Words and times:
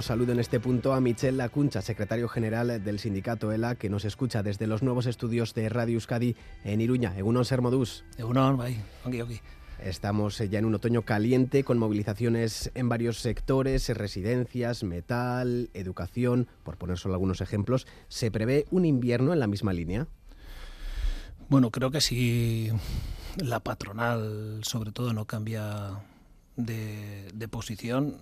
Saludo 0.00 0.30
en 0.30 0.38
este 0.38 0.60
punto 0.60 0.92
a 0.92 1.00
Michel 1.00 1.38
Lacuncha, 1.38 1.82
secretario 1.82 2.28
general 2.28 2.84
del 2.84 3.00
sindicato 3.00 3.50
ELA, 3.50 3.74
que 3.74 3.90
nos 3.90 4.04
escucha 4.04 4.44
desde 4.44 4.68
los 4.68 4.80
nuevos 4.80 5.06
estudios 5.06 5.54
de 5.54 5.68
Radio 5.68 5.94
Euskadi 5.94 6.36
en 6.62 6.80
Iruña. 6.80 7.18
Egunon 7.18 7.44
Sermodus. 7.44 8.04
Egunon, 8.16 8.56
bai, 8.56 8.80
ongi, 9.04 9.20
ongi. 9.22 9.40
Estamos 9.82 10.38
ya 10.38 10.60
en 10.60 10.66
un 10.66 10.76
otoño 10.76 11.02
caliente 11.02 11.64
con 11.64 11.78
movilizaciones 11.78 12.70
en 12.76 12.88
varios 12.88 13.18
sectores, 13.18 13.88
residencias, 13.88 14.84
metal, 14.84 15.68
educación, 15.74 16.46
por 16.62 16.76
poner 16.76 16.96
solo 16.96 17.14
algunos 17.14 17.40
ejemplos. 17.40 17.88
¿Se 18.06 18.30
prevé 18.30 18.66
un 18.70 18.84
invierno 18.84 19.32
en 19.32 19.40
la 19.40 19.48
misma 19.48 19.72
línea? 19.72 20.06
Bueno, 21.48 21.72
creo 21.72 21.90
que 21.90 22.00
si 22.00 22.70
la 23.36 23.58
patronal, 23.58 24.60
sobre 24.62 24.92
todo, 24.92 25.12
no 25.12 25.24
cambia 25.24 25.98
de, 26.54 27.32
de 27.34 27.48
posición, 27.48 28.14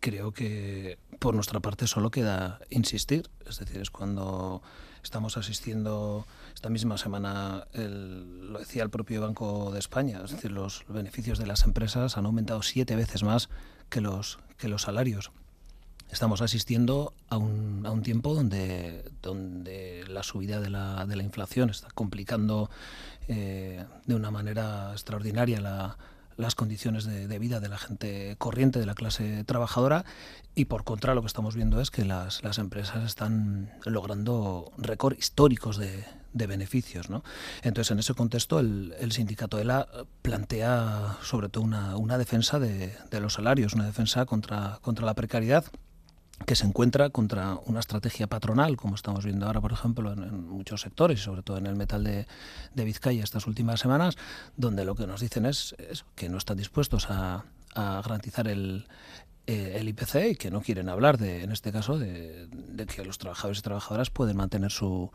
creo 0.00 0.32
que 0.32 0.98
por 1.18 1.34
nuestra 1.34 1.60
parte 1.60 1.86
solo 1.86 2.10
queda 2.10 2.60
insistir. 2.70 3.28
Es 3.46 3.58
decir, 3.58 3.80
es 3.80 3.90
cuando 3.90 4.62
estamos 5.02 5.36
asistiendo 5.36 6.26
esta 6.54 6.68
misma 6.68 6.98
semana, 6.98 7.66
el, 7.72 8.52
lo 8.52 8.58
decía 8.58 8.82
el 8.82 8.90
propio 8.90 9.22
Banco 9.22 9.70
de 9.72 9.78
España, 9.78 10.20
es 10.24 10.32
decir, 10.32 10.50
los 10.50 10.84
beneficios 10.88 11.38
de 11.38 11.46
las 11.46 11.64
empresas 11.64 12.16
han 12.16 12.26
aumentado 12.26 12.62
siete 12.62 12.96
veces 12.96 13.22
más 13.22 13.48
que 13.88 14.00
los, 14.00 14.38
que 14.56 14.68
los 14.68 14.82
salarios. 14.82 15.30
Estamos 16.10 16.40
asistiendo 16.40 17.12
a 17.28 17.36
un, 17.36 17.84
a 17.84 17.90
un 17.90 18.02
tiempo 18.02 18.34
donde, 18.34 19.04
donde 19.20 20.04
la 20.08 20.22
subida 20.22 20.58
de 20.58 20.70
la, 20.70 21.04
de 21.04 21.16
la 21.16 21.22
inflación 21.22 21.68
está 21.68 21.88
complicando 21.94 22.70
eh, 23.28 23.84
de 24.06 24.14
una 24.14 24.30
manera 24.30 24.90
extraordinaria 24.92 25.60
la, 25.60 25.98
las 26.38 26.54
condiciones 26.54 27.04
de, 27.04 27.38
vida 27.38 27.60
de 27.60 27.68
la 27.68 27.78
gente 27.78 28.36
corriente, 28.38 28.78
de 28.78 28.86
la 28.86 28.94
clase 28.94 29.44
trabajadora, 29.44 30.04
y 30.54 30.66
por 30.66 30.84
contra 30.84 31.14
lo 31.14 31.20
que 31.20 31.26
estamos 31.26 31.54
viendo 31.54 31.80
es 31.80 31.90
que 31.90 32.04
las, 32.04 32.42
las 32.42 32.58
empresas 32.58 33.04
están 33.04 33.70
logrando 33.84 34.72
récords 34.78 35.18
históricos 35.18 35.76
de, 35.76 36.04
de 36.32 36.46
beneficios. 36.46 37.10
¿no? 37.10 37.24
Entonces, 37.62 37.90
en 37.90 37.98
ese 37.98 38.14
contexto, 38.14 38.60
el, 38.60 38.94
el 39.00 39.12
sindicato 39.12 39.58
ELA 39.58 39.88
plantea 40.22 41.18
sobre 41.22 41.48
todo 41.48 41.64
una, 41.64 41.96
una 41.96 42.16
defensa 42.18 42.58
de, 42.58 42.94
de 43.10 43.20
los 43.20 43.34
salarios, 43.34 43.74
una 43.74 43.86
defensa 43.86 44.24
contra, 44.24 44.78
contra 44.80 45.04
la 45.04 45.14
precariedad 45.14 45.64
que 46.46 46.56
se 46.56 46.66
encuentra 46.66 47.10
contra 47.10 47.58
una 47.66 47.80
estrategia 47.80 48.26
patronal, 48.26 48.76
como 48.76 48.94
estamos 48.94 49.24
viendo 49.24 49.46
ahora, 49.46 49.60
por 49.60 49.72
ejemplo, 49.72 50.12
en, 50.12 50.48
muchos 50.48 50.80
sectores, 50.80 51.20
sobre 51.20 51.42
todo 51.42 51.58
en 51.58 51.66
el 51.66 51.76
metal 51.76 52.04
de, 52.04 52.26
de, 52.74 52.84
Vizcaya 52.84 53.22
estas 53.22 53.46
últimas 53.46 53.80
semanas, 53.80 54.16
donde 54.56 54.84
lo 54.84 54.94
que 54.94 55.06
nos 55.06 55.20
dicen 55.20 55.46
es, 55.46 55.74
es 55.78 56.04
que 56.14 56.28
no 56.28 56.38
están 56.38 56.56
dispuestos 56.56 57.10
a, 57.10 57.44
a 57.74 58.00
garantizar 58.02 58.48
el, 58.48 58.86
eh, 59.46 59.76
el 59.80 59.88
IPC 59.88 60.14
y 60.32 60.36
que 60.36 60.50
no 60.50 60.60
quieren 60.62 60.88
hablar, 60.88 61.18
de, 61.18 61.42
en 61.42 61.52
este 61.52 61.72
caso, 61.72 61.98
de, 61.98 62.46
de 62.50 62.86
que 62.86 63.04
los 63.04 63.18
trabajadores 63.18 63.58
y 63.58 63.62
trabajadoras 63.62 64.10
pueden 64.10 64.36
mantener 64.36 64.70
su, 64.70 65.10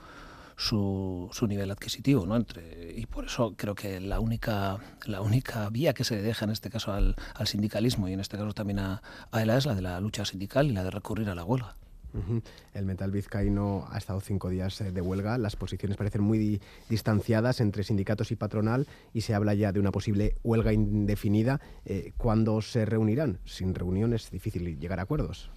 su, 0.58 1.30
su, 1.32 1.48
nivel 1.48 1.72
adquisitivo, 1.72 2.26
¿no? 2.26 2.36
Entre, 2.36 2.94
y 2.96 3.06
por 3.06 3.26
eso 3.26 3.54
creo 3.56 3.76
que 3.76 4.00
la 4.00 4.20
única, 4.20 4.78
la 5.06 5.22
única 5.22 5.70
vía 5.70 5.94
que 5.94 6.04
se 6.04 6.22
deja 6.22 6.46
en 6.46 6.52
este 6.52 6.70
caso 6.70 6.94
al, 6.94 7.16
al 7.36 7.48
sindicalismo 7.48 8.08
y 8.08 8.14
en 8.14 8.20
este 8.20 8.38
caso 8.38 8.54
también 8.54 8.80
a, 8.80 9.02
a 9.32 9.42
ELA 9.42 9.58
es 9.58 9.66
la 9.66 9.76
de 9.76 9.82
la 9.82 10.00
lucha 10.00 10.26
sindical 10.26 10.68
y 10.68 10.74
la 10.74 10.84
de 10.84 10.92
recurrir 10.92 11.30
a 11.30 11.36
la 11.36 11.44
huelga. 11.44 11.76
Uh 12.14 12.20
-huh. 12.20 12.44
El 12.74 12.86
metal 12.86 13.12
vizcaíno 13.12 13.88
ha 13.90 13.98
estado 13.98 14.22
cinco 14.22 14.50
días 14.50 14.78
de 14.78 15.02
huelga. 15.02 15.38
Las 15.40 15.56
posiciones 15.56 15.98
parecen 15.98 16.22
muy 16.22 16.38
di 16.38 16.62
distanciadas 16.88 17.60
entre 17.60 17.84
sindicatos 17.84 18.32
y 18.32 18.36
patronal 18.36 18.88
y 19.14 19.22
se 19.22 19.34
habla 19.34 19.56
ya 19.56 19.72
de 19.72 19.80
una 19.80 19.92
posible 19.92 20.36
huelga 20.44 20.74
indefinida. 20.74 21.60
Eh, 21.86 22.14
¿Cuándo 22.18 22.62
se 22.62 22.86
reunirán? 22.86 23.40
Sin 23.46 23.74
reunión 23.74 24.14
es 24.14 24.30
difícil 24.30 24.80
llegar 24.80 25.00
a 25.00 25.04
acuerdos. 25.04 25.50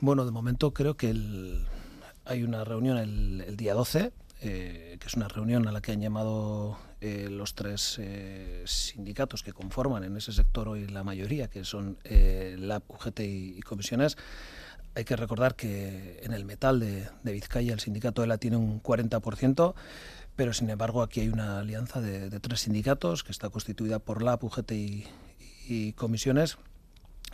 Bueno, 0.00 0.24
de 0.24 0.30
momento 0.30 0.72
creo 0.72 0.96
que 0.96 1.10
el, 1.10 1.66
hay 2.28 2.42
una 2.42 2.64
reunión 2.64 2.98
el, 2.98 3.56
día 3.56 3.74
12, 3.74 4.12
eh, 4.42 4.96
que 5.00 5.06
es 5.06 5.14
una 5.14 5.28
reunión 5.28 5.66
a 5.66 5.72
la 5.72 5.80
que 5.80 5.92
han 5.92 6.00
llamado 6.00 6.78
eh, 7.00 7.28
los 7.30 7.54
tres 7.54 7.96
eh, 8.00 8.64
sindicatos 8.66 9.44
que 9.44 9.52
conforman 9.52 10.02
en 10.02 10.16
ese 10.16 10.32
sector 10.32 10.68
hoy 10.68 10.88
la 10.88 11.04
mayoría, 11.04 11.48
que 11.48 11.64
son 11.64 11.96
eh, 12.02 12.56
la 12.58 12.82
UGT 12.88 13.20
y, 13.20 13.60
comisiones. 13.60 14.16
Hay 14.96 15.04
que 15.04 15.14
recordar 15.14 15.54
que 15.54 16.18
en 16.24 16.32
el 16.32 16.44
metal 16.44 16.80
de, 16.80 17.08
de 17.22 17.32
Vizcaya 17.32 17.72
el 17.72 17.78
sindicato 17.78 18.24
ELA 18.24 18.38
tiene 18.38 18.56
un 18.56 18.82
40%, 18.82 19.74
pero 20.34 20.52
sin 20.52 20.70
embargo 20.70 21.02
aquí 21.02 21.20
hay 21.20 21.28
una 21.28 21.60
alianza 21.60 22.00
de, 22.00 22.30
tres 22.40 22.60
sindicatos 22.62 23.22
que 23.22 23.30
está 23.30 23.48
constituida 23.48 24.00
por 24.00 24.20
la 24.22 24.36
UGT 24.40 24.72
y, 24.72 25.92
comisiones 25.92 26.58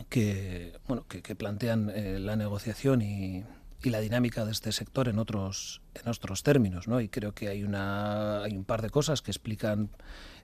que, 0.09 0.77
bueno, 0.87 1.07
que, 1.07 1.35
plantean 1.35 1.91
la 2.23 2.35
negociación 2.35 3.01
y, 3.01 3.43
y 3.85 3.91
la 3.91 3.99
dinámica 3.99 4.45
de 4.45 4.51
este 4.51 4.71
sector 4.71 5.07
en 5.07 5.19
otros, 5.19 5.81
en 5.93 6.09
otros 6.09 6.41
términos. 6.41 6.87
¿no? 6.87 7.01
Y 7.01 7.07
creo 7.07 7.33
que 7.33 7.49
hay, 7.49 7.63
una, 7.63 8.43
hay 8.43 8.57
un 8.57 8.65
par 8.65 8.81
de 8.81 8.89
cosas 8.89 9.21
que 9.21 9.29
explican 9.29 9.91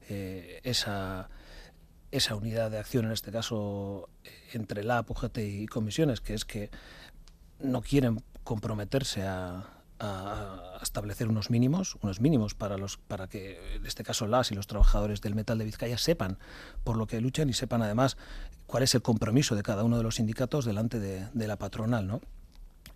eh, 0.10 0.62
esa, 0.64 1.28
esa 2.12 2.36
unidad 2.36 2.70
de 2.70 2.78
acción, 2.78 3.06
en 3.06 3.12
este 3.12 3.32
caso, 3.32 4.10
entre 4.54 4.84
la 4.84 5.04
UGT 5.08 5.40
y 5.40 5.66
comisiones, 5.66 6.22
que 6.22 6.36
es 6.36 6.46
que 6.46 6.70
no 7.60 7.82
quieren 7.82 8.24
comprometerse 8.44 9.24
a, 9.24 9.78
establecer 10.82 11.28
unos 11.28 11.52
mínimos, 11.52 11.96
unos 12.02 12.22
mínimos 12.22 12.56
para 12.56 12.76
los 12.76 12.98
para 12.98 13.28
que 13.28 13.76
en 13.76 13.86
este 13.86 14.04
caso 14.04 14.26
las 14.26 14.52
y 14.52 14.56
los 14.56 14.66
trabajadores 14.66 15.22
del 15.22 15.36
metal 15.36 15.60
de 15.60 15.66
Vizcaya 15.66 16.00
sepan 16.00 16.40
por 16.84 16.98
lo 16.98 17.06
que 17.06 17.22
luchan 17.22 17.50
y 17.50 17.54
sepan 17.54 17.84
además 17.84 18.18
cuál 18.66 18.82
es 18.82 18.96
el 18.96 19.04
compromiso 19.04 19.56
de 19.56 19.62
cada 19.62 19.84
uno 19.84 19.98
de 19.98 20.04
los 20.04 20.16
sindicatos 20.16 20.66
delante 20.66 21.00
de, 21.00 21.28
de 21.34 21.48
la 21.48 21.58
patronal, 21.58 22.08
¿no? 22.08 22.20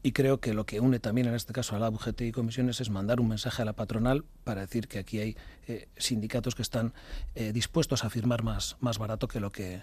Y 0.05 0.11
creo 0.11 0.39
que 0.39 0.53
lo 0.53 0.67
que 0.67 0.79
une 0.79 0.99
también 0.99 1.25
en 1.25 1.33
este 1.33 1.51
caso 1.51 1.75
a 1.75 1.79
la 1.79 1.89
UGT 1.89 2.21
y 2.21 2.31
comisiones 2.31 2.79
es 2.79 2.91
mandar 2.91 3.19
un 3.19 3.27
mensaje 3.27 3.63
a 3.63 3.65
la 3.65 3.73
patronal 3.73 4.23
para 4.43 4.61
decir 4.61 4.87
que 4.87 4.99
aquí 4.99 5.17
hay 5.17 5.35
eh, 5.67 5.87
sindicatos 5.97 6.53
que 6.53 6.61
están 6.61 6.93
eh, 7.33 7.51
dispuestos 7.51 8.03
a 8.03 8.11
firmar 8.11 8.43
más, 8.43 8.77
más 8.81 8.99
barato 8.99 9.27
que 9.27 9.39
lo 9.39 9.51
que, 9.51 9.81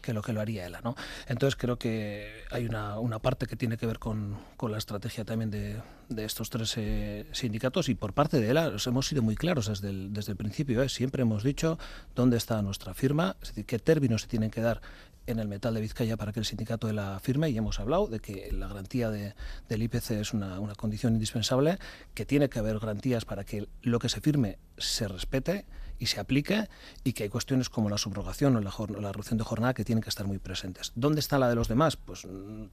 que 0.00 0.14
lo 0.14 0.22
que 0.22 0.32
lo 0.32 0.40
haría 0.40 0.66
ELA. 0.66 0.80
¿no? 0.80 0.96
Entonces 1.26 1.54
creo 1.56 1.78
que 1.78 2.44
hay 2.50 2.64
una, 2.64 2.98
una 2.98 3.18
parte 3.18 3.46
que 3.46 3.56
tiene 3.56 3.76
que 3.76 3.84
ver 3.84 3.98
con, 3.98 4.38
con 4.56 4.72
la 4.72 4.78
estrategia 4.78 5.26
también 5.26 5.50
de, 5.50 5.82
de 6.08 6.24
estos 6.24 6.50
tres 6.50 6.74
eh, 6.76 7.26
sindicatos 7.32 7.88
y 7.88 7.94
por 7.94 8.12
parte 8.12 8.40
de 8.40 8.48
ELA 8.50 8.72
hemos 8.86 9.06
sido 9.06 9.22
muy 9.22 9.36
claros 9.36 9.68
desde 9.68 9.90
el, 9.90 10.12
desde 10.12 10.32
el 10.32 10.38
principio. 10.38 10.82
¿eh? 10.82 10.88
Siempre 10.88 11.22
hemos 11.22 11.42
dicho 11.42 11.78
dónde 12.14 12.36
está 12.36 12.62
nuestra 12.62 12.94
firma, 12.94 13.36
es 13.42 13.48
decir, 13.48 13.66
qué 13.66 13.78
términos 13.78 14.22
se 14.22 14.28
tienen 14.28 14.50
que 14.50 14.60
dar 14.60 14.80
en 15.28 15.38
el 15.38 15.46
metal 15.46 15.74
de 15.74 15.80
Vizcaya 15.80 16.16
para 16.16 16.32
que 16.32 16.40
el 16.40 16.46
sindicato 16.46 16.90
la 16.92 17.20
firme 17.20 17.50
y 17.50 17.58
hemos 17.58 17.78
hablado 17.80 18.06
de 18.06 18.20
que 18.20 18.50
la 18.52 18.66
garantía 18.66 19.10
de, 19.10 19.34
del 19.68 19.82
IPC 19.82 20.12
es 20.12 20.32
una, 20.32 20.58
una 20.58 20.74
condición 20.74 21.12
indispensable, 21.14 21.78
que 22.14 22.24
tiene 22.24 22.48
que 22.48 22.58
haber 22.58 22.78
garantías 22.78 23.24
para 23.24 23.44
que 23.44 23.68
lo 23.82 23.98
que 23.98 24.08
se 24.08 24.20
firme 24.20 24.58
se 24.78 25.06
respete 25.06 25.66
y 25.98 26.06
se 26.06 26.20
aplique 26.20 26.68
y 27.04 27.12
que 27.12 27.24
hay 27.24 27.28
cuestiones 27.28 27.68
como 27.68 27.90
la 27.90 27.98
subrogación 27.98 28.56
o 28.56 28.60
la, 28.60 28.72
la 29.00 29.12
reducción 29.12 29.38
de 29.38 29.44
jornada 29.44 29.74
que 29.74 29.84
tienen 29.84 30.02
que 30.02 30.08
estar 30.08 30.26
muy 30.26 30.38
presentes. 30.38 30.92
¿Dónde 30.94 31.20
está 31.20 31.38
la 31.38 31.48
de 31.48 31.56
los 31.56 31.68
demás? 31.68 31.96
Pues 31.96 32.26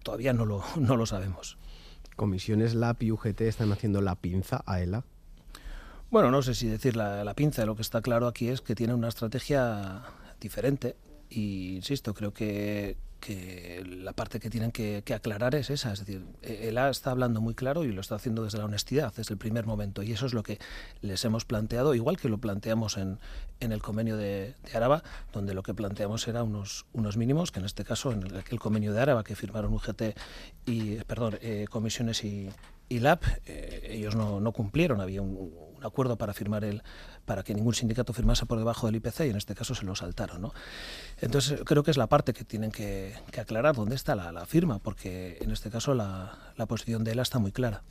todavía 0.03 0.33
no 0.33 0.45
lo, 0.45 0.63
no 0.77 0.95
lo 0.95 1.05
sabemos. 1.05 1.57
¿Comisiones 2.15 2.73
LAP 2.73 3.03
y 3.03 3.11
UGT 3.11 3.41
están 3.41 3.71
haciendo 3.73 4.01
la 4.01 4.15
pinza 4.15 4.63
a 4.65 4.79
ELA? 4.79 5.03
Bueno, 6.09 6.31
no 6.31 6.41
sé 6.41 6.55
si 6.55 6.67
decir 6.67 6.95
la, 6.95 7.25
la 7.25 7.33
pinza, 7.33 7.65
lo 7.65 7.75
que 7.75 7.81
está 7.81 8.01
claro 8.01 8.27
aquí 8.27 8.47
es 8.47 8.61
que 8.61 8.75
tiene 8.75 8.93
una 8.93 9.09
estrategia 9.09 10.03
diferente 10.39 10.95
y 11.29 11.75
insisto, 11.75 12.13
creo 12.13 12.33
que, 12.33 12.97
que 13.19 13.83
la 13.85 14.13
parte 14.13 14.39
que 14.39 14.49
tienen 14.49 14.71
que, 14.71 15.03
aclarar 15.13 15.55
es 15.55 15.69
esa, 15.69 15.91
es 15.91 15.99
decir, 15.99 16.23
ELA 16.43 16.89
está 16.89 17.11
hablando 17.11 17.41
muy 17.41 17.55
claro 17.55 17.83
y 17.83 17.91
lo 17.91 18.01
está 18.01 18.15
haciendo 18.15 18.43
desde 18.43 18.59
la 18.59 18.65
honestidad, 18.65 19.13
desde 19.15 19.33
el 19.33 19.39
primer 19.39 19.65
momento, 19.65 20.03
y 20.03 20.11
eso 20.11 20.25
es 20.25 20.33
lo 20.33 20.43
que 20.43 20.59
les 21.01 21.25
hemos 21.25 21.43
planteado, 21.45 21.95
igual 21.95 22.17
que 22.17 22.29
lo 22.29 22.37
planteamos 22.37 22.97
en, 22.97 23.17
en 23.59 23.71
el 23.71 23.81
convenio 23.81 24.15
de, 24.17 24.55
de 24.63 24.77
Araba, 24.77 25.03
donde 25.33 25.53
lo 25.53 25.63
que 25.63 25.73
planteamos 25.73 26.27
era 26.27 26.43
unos, 26.43 26.85
unos 26.93 27.17
mínimos, 27.17 27.51
que 27.51 27.59
en 27.59 27.65
este 27.65 27.83
caso, 27.83 28.11
en 28.11 28.23
el, 28.23 28.59
convenio 28.59 28.93
de 28.93 29.01
Araba 29.01 29.23
que 29.23 29.35
firmaron 29.35 29.73
UGT 29.73 30.15
y, 30.65 30.97
perdón, 31.05 31.37
eh, 31.41 31.65
comisiones 31.69 32.23
y, 32.23 32.49
y 32.89 33.01
eh, 33.03 33.87
ellos 33.89 34.15
no, 34.15 34.39
no 34.39 34.51
cumplieron, 34.51 35.01
había 35.01 35.21
un, 35.21 35.51
un 35.77 35.85
acuerdo 35.85 36.17
para 36.17 36.33
firmar 36.33 36.63
el 36.63 36.83
para 37.25 37.43
que 37.43 37.53
ningún 37.53 37.73
sindicato 37.73 38.13
firmase 38.13 38.45
por 38.45 38.57
debajo 38.57 38.85
del 38.87 38.95
IPC 38.97 39.21
y 39.21 39.29
en 39.29 39.35
este 39.35 39.55
caso 39.55 39.75
se 39.75 39.85
lo 39.85 39.95
saltaron. 39.95 40.41
¿no? 40.41 40.53
Entonces 41.19 41.61
creo 41.65 41.83
que 41.83 41.91
es 41.91 41.97
la 41.97 42.07
parte 42.07 42.33
que 42.33 42.43
tienen 42.43 42.71
que, 42.71 43.15
aclarar 43.37 43.75
dónde 43.75 43.95
está 43.95 44.15
la, 44.15 44.45
firma, 44.45 44.79
porque 44.79 45.37
en 45.41 45.51
este 45.51 45.69
caso 45.69 45.93
la, 45.93 46.37
posición 46.67 47.03
de 47.03 47.11
ELA 47.11 47.23
está 47.23 47.39
muy 47.39 47.51
clara. 47.51 47.83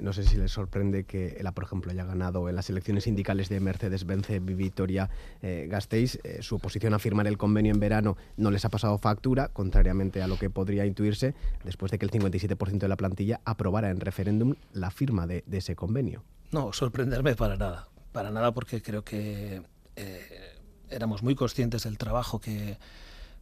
No 0.00 0.12
sé 0.12 0.24
si 0.24 0.36
les 0.36 0.50
sorprende 0.50 1.04
que 1.04 1.36
ELA, 1.38 1.52
por 1.52 1.64
ejemplo, 1.64 1.92
haya 1.92 2.04
ganado 2.04 2.48
en 2.48 2.56
las 2.56 2.70
elecciones 2.70 3.04
sindicales 3.04 3.48
de 3.48 3.60
Mercedes-Benz 3.60 4.28
Vitoria 4.44 5.10
eh, 5.42 5.66
Gasteiz. 5.70 6.18
Eh, 6.24 6.42
su 6.42 6.56
oposición 6.56 6.94
a 6.94 6.98
firmar 6.98 7.26
el 7.26 7.36
convenio 7.36 7.72
en 7.72 7.80
verano 7.80 8.16
no 8.36 8.50
les 8.50 8.64
ha 8.64 8.70
pasado 8.70 8.98
factura, 8.98 9.48
contrariamente 9.48 10.22
a 10.22 10.28
lo 10.28 10.38
que 10.38 10.50
podría 10.50 10.86
intuirse, 10.86 11.34
después 11.64 11.92
de 11.92 11.98
que 11.98 12.06
el 12.06 12.10
57% 12.10 12.78
de 12.78 12.88
la 12.88 12.96
plantilla 12.96 13.40
aprobara 13.44 13.90
en 13.90 14.00
referéndum 14.00 14.54
la 14.72 14.90
firma 14.90 15.26
de, 15.26 15.44
ese 15.52 15.76
convenio. 15.76 16.24
No, 16.50 16.72
sorprenderme 16.72 17.34
para 17.36 17.56
nada 17.56 17.88
para 18.14 18.30
nada 18.30 18.52
porque 18.54 18.80
creo 18.80 19.04
que 19.04 19.60
eh, 19.96 20.58
éramos 20.88 21.24
muy 21.24 21.34
conscientes 21.34 21.82
del 21.82 21.98
trabajo 21.98 22.40
que, 22.40 22.78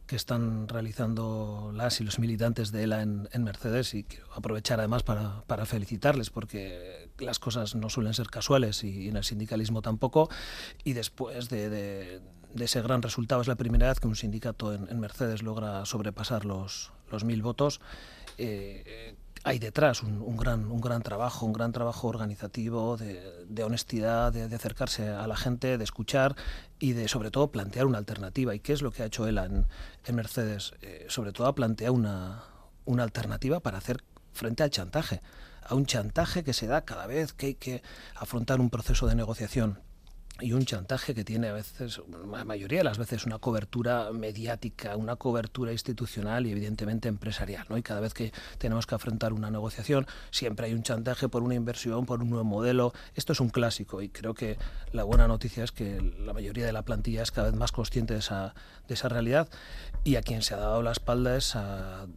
que 0.07 0.15
están 0.15 0.67
realizando 0.67 1.71
las 1.73 2.01
y 2.01 2.03
los 2.03 2.19
militantes 2.19 2.71
de 2.71 2.83
ELA 2.83 3.01
en, 3.01 3.43
Mercedes 3.43 3.93
y 3.93 4.03
quiero 4.03 4.31
aprovechar 4.33 4.79
además 4.79 5.03
para, 5.03 5.65
felicitarles 5.65 6.29
porque 6.29 7.09
las 7.19 7.39
cosas 7.39 7.75
no 7.75 7.89
suelen 7.89 8.13
ser 8.13 8.27
casuales 8.27 8.83
y, 8.83 9.07
en 9.07 9.17
el 9.17 9.23
sindicalismo 9.23 9.81
tampoco 9.81 10.29
y 10.83 10.93
después 10.93 11.49
de, 11.49 12.21
ese 12.59 12.81
gran 12.81 13.01
resultado 13.01 13.41
es 13.41 13.47
la 13.47 13.55
primera 13.55 13.87
vez 13.87 13.99
que 13.99 14.07
un 14.07 14.15
sindicato 14.15 14.73
en, 14.73 14.99
Mercedes 14.99 15.41
logra 15.41 15.85
sobrepasar 15.85 16.45
los, 16.45 16.91
los 17.11 17.23
mil 17.23 17.41
votos. 17.41 17.79
Eh, 18.37 19.15
hay 19.45 19.59
detrás 19.59 20.03
un, 20.03 20.37
gran, 20.37 20.71
un 20.71 20.79
gran 20.79 21.01
trabajo, 21.01 21.45
un 21.45 21.53
gran 21.53 21.73
trabajo 21.73 22.07
organizativo, 22.07 22.97
de, 22.97 23.63
honestidad, 23.63 24.31
de, 24.31 24.43
acercarse 24.55 25.09
a 25.09 25.27
la 25.27 25.35
gente, 25.35 25.77
de 25.77 25.83
escuchar 25.83 26.35
y 26.79 26.93
de 26.93 27.07
sobre 27.09 27.29
todo 27.29 27.51
plantear 27.51 27.85
una 27.85 27.97
alternativa. 27.97 28.55
¿Y 28.55 28.59
qué 28.59 28.71
es 28.73 28.81
lo 28.81 28.91
que 28.91 29.03
ha 29.03 29.07
hecho 29.07 29.27
él 29.27 29.37
en, 29.37 30.15
Mercedes? 30.15 30.73
Eh, 30.81 31.05
sobre 31.09 31.33
todo 31.33 31.47
ha 31.47 31.55
planteado 31.55 31.93
una, 31.93 32.43
una 32.85 33.03
alternativa 33.03 33.59
para 33.59 33.79
hacer 33.79 34.03
frente 34.31 34.63
al 34.63 34.69
chantaje, 34.69 35.21
a 35.61 35.75
un 35.75 35.85
chantaje 35.85 36.43
que 36.43 36.53
se 36.53 36.67
da 36.67 36.85
cada 36.85 37.05
vez 37.05 37.33
que 37.33 37.47
hay 37.47 37.55
que 37.55 37.83
afrontar 38.15 38.61
un 38.61 38.69
proceso 38.69 39.07
de 39.07 39.15
negociación 39.15 39.79
y 40.41 40.51
un 40.51 40.65
chantaje 40.65 41.13
que 41.13 41.23
tiene 41.23 41.49
a 41.49 41.53
veces, 41.53 42.01
la 42.09 42.43
mayoría 42.43 42.79
de 42.79 42.83
las 42.83 42.97
veces, 42.97 43.25
una 43.25 43.37
cobertura 43.37 44.11
mediática, 44.11 44.97
una 44.97 45.15
cobertura 45.15 45.71
institucional 45.71 46.47
y 46.47 46.51
evidentemente 46.51 47.07
empresarial. 47.07 47.65
¿no? 47.69 47.77
Y 47.77 47.83
cada 47.83 47.99
vez 47.99 48.13
que 48.13 48.33
tenemos 48.57 48.87
que 48.87 48.95
afrontar 48.95 49.31
una 49.31 49.51
negociación, 49.51 50.07
siempre 50.31 50.65
hay 50.65 50.73
un 50.73 50.81
chantaje 50.81 51.29
por 51.29 51.43
una 51.43 51.53
inversión, 51.53 52.05
por 52.05 52.23
un 52.23 52.31
nuevo 52.31 52.43
modelo. 52.43 52.93
Esto 53.13 53.33
es 53.33 53.39
un 53.39 53.49
clásico 53.49 54.01
y 54.01 54.09
creo 54.09 54.33
que 54.33 54.57
la 54.91 55.03
buena 55.03 55.27
noticia 55.27 55.63
es 55.63 55.71
que 55.71 56.01
la 56.01 56.33
mayoría 56.33 56.65
de 56.65 56.73
la 56.73 56.81
plantilla 56.81 57.21
es 57.21 57.31
cada 57.31 57.49
vez 57.51 57.59
más 57.59 57.71
consciente 57.71 58.13
de 58.13 58.19
esa, 58.19 58.55
de 58.87 58.95
esa 58.95 59.09
realidad 59.09 59.47
y 60.03 60.15
a 60.15 60.23
quien 60.23 60.41
se 60.41 60.55
ha 60.55 60.57
dado 60.57 60.81
la 60.81 60.91
espalda 60.91 61.37
es 61.37 61.55
a, 61.55 62.07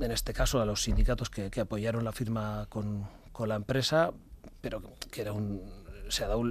en 0.00 0.10
este 0.10 0.32
caso 0.32 0.60
a 0.60 0.66
los 0.66 0.82
sindicatos 0.82 1.30
que, 1.30 1.50
que 1.50 1.60
apoyaron 1.60 2.04
la 2.04 2.12
firma 2.12 2.66
con, 2.68 3.06
con 3.32 3.48
la 3.48 3.54
empresa, 3.54 4.12
pero 4.60 4.82
que 5.10 5.20
era 5.20 5.32
un, 5.32 5.62
se 6.08 6.24
ha 6.24 6.28
dado 6.28 6.42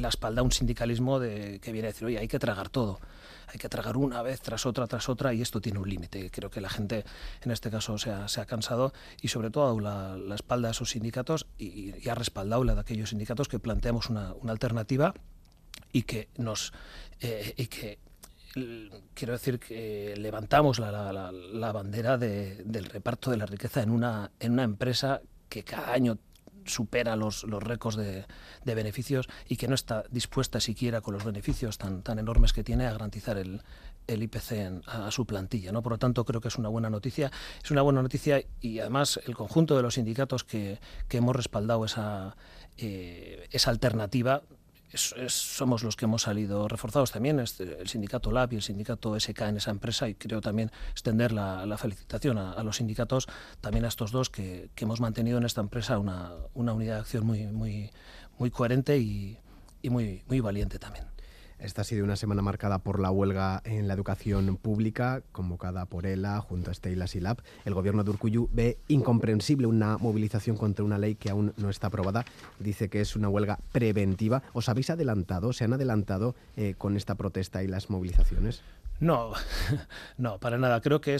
la 0.00 0.08
espalda 0.08 0.42
un 0.42 0.52
sindicalismo 0.52 1.18
de, 1.18 1.60
que 1.60 1.72
viene 1.72 1.88
a 1.88 1.90
decir, 1.92 2.06
oye, 2.06 2.18
hay 2.18 2.28
que 2.28 2.38
tragar 2.38 2.68
todo, 2.68 3.00
hay 3.48 3.58
que 3.58 3.68
tragar 3.68 3.96
una 3.96 4.22
vez 4.22 4.40
tras 4.40 4.66
otra, 4.66 4.86
tras 4.86 5.08
otra, 5.08 5.32
y 5.34 5.42
esto 5.42 5.60
tiene 5.60 5.78
un 5.78 5.88
límite. 5.88 6.30
Creo 6.30 6.50
que 6.50 6.60
la 6.60 6.68
gente 6.68 7.04
en 7.42 7.50
este 7.50 7.70
caso 7.70 7.98
se 7.98 8.10
ha, 8.10 8.28
se 8.28 8.40
ha 8.40 8.46
cansado 8.46 8.92
y 9.20 9.28
sobre 9.28 9.50
todo 9.50 9.64
ha 9.64 9.66
dado 9.66 10.18
la, 10.18 10.34
espalda 10.34 10.68
a 10.68 10.70
esos 10.72 10.90
sindicatos 10.90 11.46
y, 11.58 12.08
ha 12.08 12.14
respaldado 12.14 12.64
la 12.64 12.74
de 12.74 12.80
aquellos 12.80 13.10
sindicatos 13.10 13.48
que 13.48 13.58
planteamos 13.58 14.10
una, 14.10 14.34
una 14.34 14.52
alternativa 14.52 15.14
y 15.92 16.02
que 16.02 16.28
nos... 16.36 16.72
Eh, 17.20 17.54
y 17.56 17.66
que 17.66 17.98
quiero 19.12 19.34
decir 19.34 19.58
que 19.58 20.14
levantamos 20.16 20.78
la, 20.78 20.90
la, 20.90 21.30
la 21.30 21.72
bandera 21.72 22.16
de, 22.16 22.62
del 22.64 22.86
reparto 22.86 23.30
de 23.30 23.36
la 23.36 23.44
riqueza 23.44 23.82
en 23.82 23.90
una, 23.90 24.30
en 24.40 24.52
una 24.52 24.62
empresa 24.62 25.20
que 25.48 25.62
cada 25.62 25.92
año 25.92 26.18
supera 26.66 27.16
los, 27.16 27.44
los 27.44 27.62
récords 27.62 27.96
de, 27.96 28.26
de, 28.64 28.74
beneficios 28.74 29.28
y 29.48 29.56
que 29.56 29.68
no 29.68 29.74
está 29.74 30.04
dispuesta 30.10 30.60
siquiera 30.60 31.00
con 31.00 31.14
los 31.14 31.24
beneficios 31.24 31.78
tan, 31.78 32.02
tan 32.02 32.18
enormes 32.18 32.52
que 32.52 32.64
tiene 32.64 32.86
a 32.86 32.92
garantizar 32.92 33.38
el, 33.38 33.62
el 34.06 34.22
IPC 34.22 34.82
a, 34.86 35.10
su 35.10 35.26
plantilla. 35.26 35.72
¿no? 35.72 35.82
Por 35.82 35.92
lo 35.92 35.98
tanto, 35.98 36.24
creo 36.24 36.40
que 36.40 36.48
es 36.48 36.56
una 36.56 36.68
buena 36.68 36.90
noticia. 36.90 37.30
Es 37.62 37.70
una 37.70 37.82
buena 37.82 38.02
noticia 38.02 38.44
y 38.60 38.80
además 38.80 39.20
el 39.26 39.34
conjunto 39.34 39.76
de 39.76 39.82
los 39.82 39.94
sindicatos 39.94 40.44
que, 40.44 40.80
que 41.08 41.18
hemos 41.18 41.34
respaldado 41.34 41.84
esa, 41.84 42.36
eh, 42.76 43.48
esa 43.50 43.70
alternativa 43.70 44.42
somos 44.94 45.82
los 45.82 45.96
que 45.96 46.04
hemos 46.04 46.22
salido 46.22 46.68
reforzados 46.68 47.12
también, 47.12 47.40
este, 47.40 47.80
el 47.80 47.88
sindicato 47.88 48.30
LAB 48.30 48.52
y 48.52 48.56
el 48.56 48.62
sindicato 48.62 49.18
SK 49.18 49.40
en 49.42 49.56
esa 49.56 49.70
empresa, 49.70 50.08
y 50.08 50.14
creo 50.14 50.40
también 50.40 50.70
extender 50.90 51.32
la, 51.32 51.76
felicitación 51.78 52.38
a, 52.38 52.62
los 52.62 52.76
sindicatos, 52.76 53.26
también 53.60 53.84
a 53.84 53.88
estos 53.88 54.12
dos 54.12 54.30
que, 54.30 54.70
hemos 54.76 55.00
mantenido 55.00 55.38
en 55.38 55.44
esta 55.44 55.60
empresa 55.60 55.98
una, 55.98 56.32
una 56.54 56.72
unidad 56.72 56.94
de 56.94 57.00
acción 57.00 57.26
muy, 57.26 57.46
muy, 57.46 57.90
muy 58.38 58.50
coherente 58.50 58.98
y, 58.98 59.38
y 59.82 59.90
muy, 59.90 60.22
muy 60.26 60.40
valiente 60.40 60.78
también. 60.78 61.15
Esta 61.58 61.80
ha 61.80 61.84
sido 61.84 62.04
una 62.04 62.16
semana 62.16 62.42
marcada 62.42 62.78
por 62.78 63.00
la 63.00 63.10
huelga 63.10 63.62
en 63.64 63.88
la 63.88 63.94
educación 63.94 64.56
pública, 64.56 65.22
convocada 65.32 65.86
por 65.86 66.04
ELA 66.04 66.40
junto 66.40 66.70
a 66.70 66.74
Stella 66.74 67.06
Silab. 67.06 67.38
El 67.64 67.72
gobierno 67.72 68.04
de 68.04 68.10
Urcuyu 68.10 68.50
ve 68.52 68.78
incomprensible 68.88 69.66
una 69.66 69.96
movilización 69.96 70.58
contra 70.58 70.84
una 70.84 70.98
ley 70.98 71.14
que 71.14 71.30
aún 71.30 71.54
no 71.56 71.70
está 71.70 71.86
aprobada. 71.86 72.26
Dice 72.58 72.90
que 72.90 73.00
es 73.00 73.16
una 73.16 73.30
huelga 73.30 73.58
preventiva. 73.72 74.42
¿Os 74.52 74.68
habéis 74.68 74.90
adelantado? 74.90 75.54
¿Se 75.54 75.64
han 75.64 75.72
adelantado 75.72 76.34
eh, 76.56 76.74
con 76.76 76.94
esta 76.94 77.14
protesta 77.14 77.62
y 77.62 77.68
las 77.68 77.88
movilizaciones? 77.88 78.60
No, 79.00 79.32
no, 80.18 80.38
para 80.38 80.58
nada. 80.58 80.82
Creo 80.82 81.00
que 81.00 81.16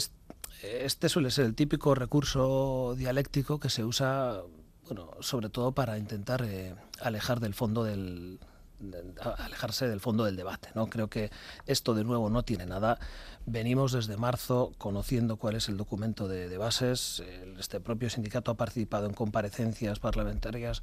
este 0.61 1.09
suele 1.09 1.31
ser 1.31 1.45
el 1.45 1.55
típico 1.55 1.95
recurso 1.95 2.93
dialéctico 2.95 3.59
que 3.59 3.69
se 3.69 3.83
usa, 3.83 4.41
bueno, 4.85 5.11
sobre 5.19 5.49
todo 5.49 5.71
para 5.71 5.97
intentar 5.97 6.43
eh, 6.45 6.75
alejar 7.01 7.39
del 7.39 7.55
fondo 7.55 7.83
del, 7.83 8.39
alejarse 9.37 9.87
del 9.87 9.99
fondo 9.99 10.25
del 10.25 10.35
debate. 10.35 10.69
¿no? 10.75 10.87
Creo 10.87 11.09
que 11.09 11.31
esto 11.65 11.93
de 11.93 12.03
nuevo 12.03 12.29
no 12.29 12.43
tiene 12.43 12.65
nada. 12.65 12.99
Venimos 13.45 13.91
desde 13.91 14.17
marzo 14.17 14.73
conociendo 14.77 15.37
cuál 15.37 15.55
es 15.55 15.69
el 15.69 15.77
documento 15.77 16.27
de, 16.27 16.57
bases. 16.57 17.23
Este 17.59 17.79
propio 17.79 18.09
sindicato 18.09 18.51
ha 18.51 18.57
participado 18.57 19.07
en 19.07 19.13
comparecencias 19.13 19.99
parlamentarias 19.99 20.81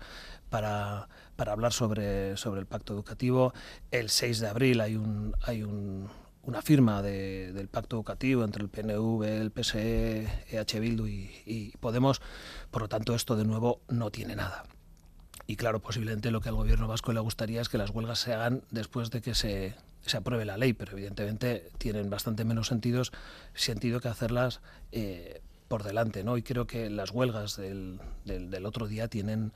para, 0.50 1.08
para 1.37 1.52
hablar 1.52 1.73
sobre, 1.73 2.37
sobre 2.37 2.61
el 2.61 2.67
pacto 2.67 2.94
educativo. 2.94 3.52
El 3.91 4.11
6 4.11 4.41
de 4.41 4.49
abril 4.49 4.81
hay 4.81 4.96
un, 4.96 5.35
hay 5.43 5.62
un, 5.62 6.08
una 6.43 6.62
firma 6.62 7.02
del 7.02 7.69
pacto 7.69 7.96
educativo 7.96 8.44
entre 8.44 8.62
el 8.62 8.69
PNV, 8.69 9.25
el 9.25 9.50
PSE, 9.50 10.44
EH 10.50 10.81
Bildu 10.81 11.06
y, 11.06 11.31
y 11.46 11.76
Podemos. 11.79 12.20
Por 12.70 12.82
lo 12.82 12.88
tanto, 12.88 13.14
esto 13.14 13.37
de 13.37 13.44
nuevo 13.44 13.81
no 13.88 14.11
tiene 14.11 14.37
nada. 14.37 14.64
Y 15.46 15.56
claro, 15.56 15.81
posiblemente 15.81 16.31
lo 16.31 16.41
que 16.41 16.49
al 16.49 16.55
gobierno 16.55 16.88
vasco 16.88 17.12
le 17.12 17.20
gustaría 17.20 17.61
es 17.61 17.69
que 17.69 17.79
las 17.79 17.91
huelgas 17.91 18.19
se 18.19 18.32
hagan 18.32 18.62
después 18.70 19.11
de 19.11 19.20
que 19.20 19.35
se, 19.35 19.75
se 20.00 20.17
apruebe 20.17 20.44
la 20.44 20.56
ley, 20.56 20.73
pero 20.73 20.93
evidentemente 20.93 21.70
tienen 21.79 22.08
bastante 22.08 22.44
menos 22.44 22.69
sentidos, 22.69 23.12
sentido 23.52 24.00
que 24.00 24.08
hacerlas 24.08 24.61
eh, 24.93 25.43
por 25.69 25.82
delante. 25.82 26.25
¿no? 26.25 26.37
Y 26.38 26.43
creo 26.43 26.67
que 26.67 26.88
las 26.88 27.11
huelgas 27.11 27.56
del, 27.56 28.00
del, 28.25 28.67
otro 28.67 28.87
día 28.87 29.08
tienen 29.08 29.52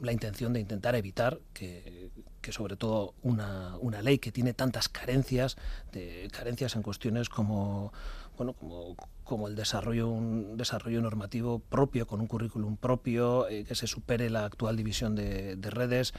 la 0.00 0.12
intención 0.12 0.52
de 0.52 0.60
intentar 0.60 0.94
evitar 0.94 1.38
que, 1.52 2.10
que 2.40 2.52
sobre 2.52 2.76
todo 2.76 3.14
una, 3.22 3.76
una, 3.78 4.02
ley 4.02 4.18
que 4.18 4.32
tiene 4.32 4.52
tantas 4.52 4.88
carencias, 4.88 5.56
de, 5.92 6.28
carencias 6.32 6.74
en 6.74 6.82
cuestiones 6.82 7.28
como 7.28 7.92
bueno, 8.40 8.54
como, 8.54 8.96
como 9.30 9.46
el 9.46 9.54
desarrollo, 9.54 10.08
un 10.08 10.56
desarrollo 10.56 11.00
normativo 11.00 11.60
propio, 11.60 12.08
con 12.08 12.20
un 12.20 12.26
currículum 12.26 12.76
propio, 12.76 13.48
eh, 13.48 13.64
que 13.64 13.76
se 13.76 13.86
supere 13.86 14.28
la 14.28 14.44
actual 14.44 14.76
división 14.76 15.14
de, 15.14 15.56
redes, 15.70 16.14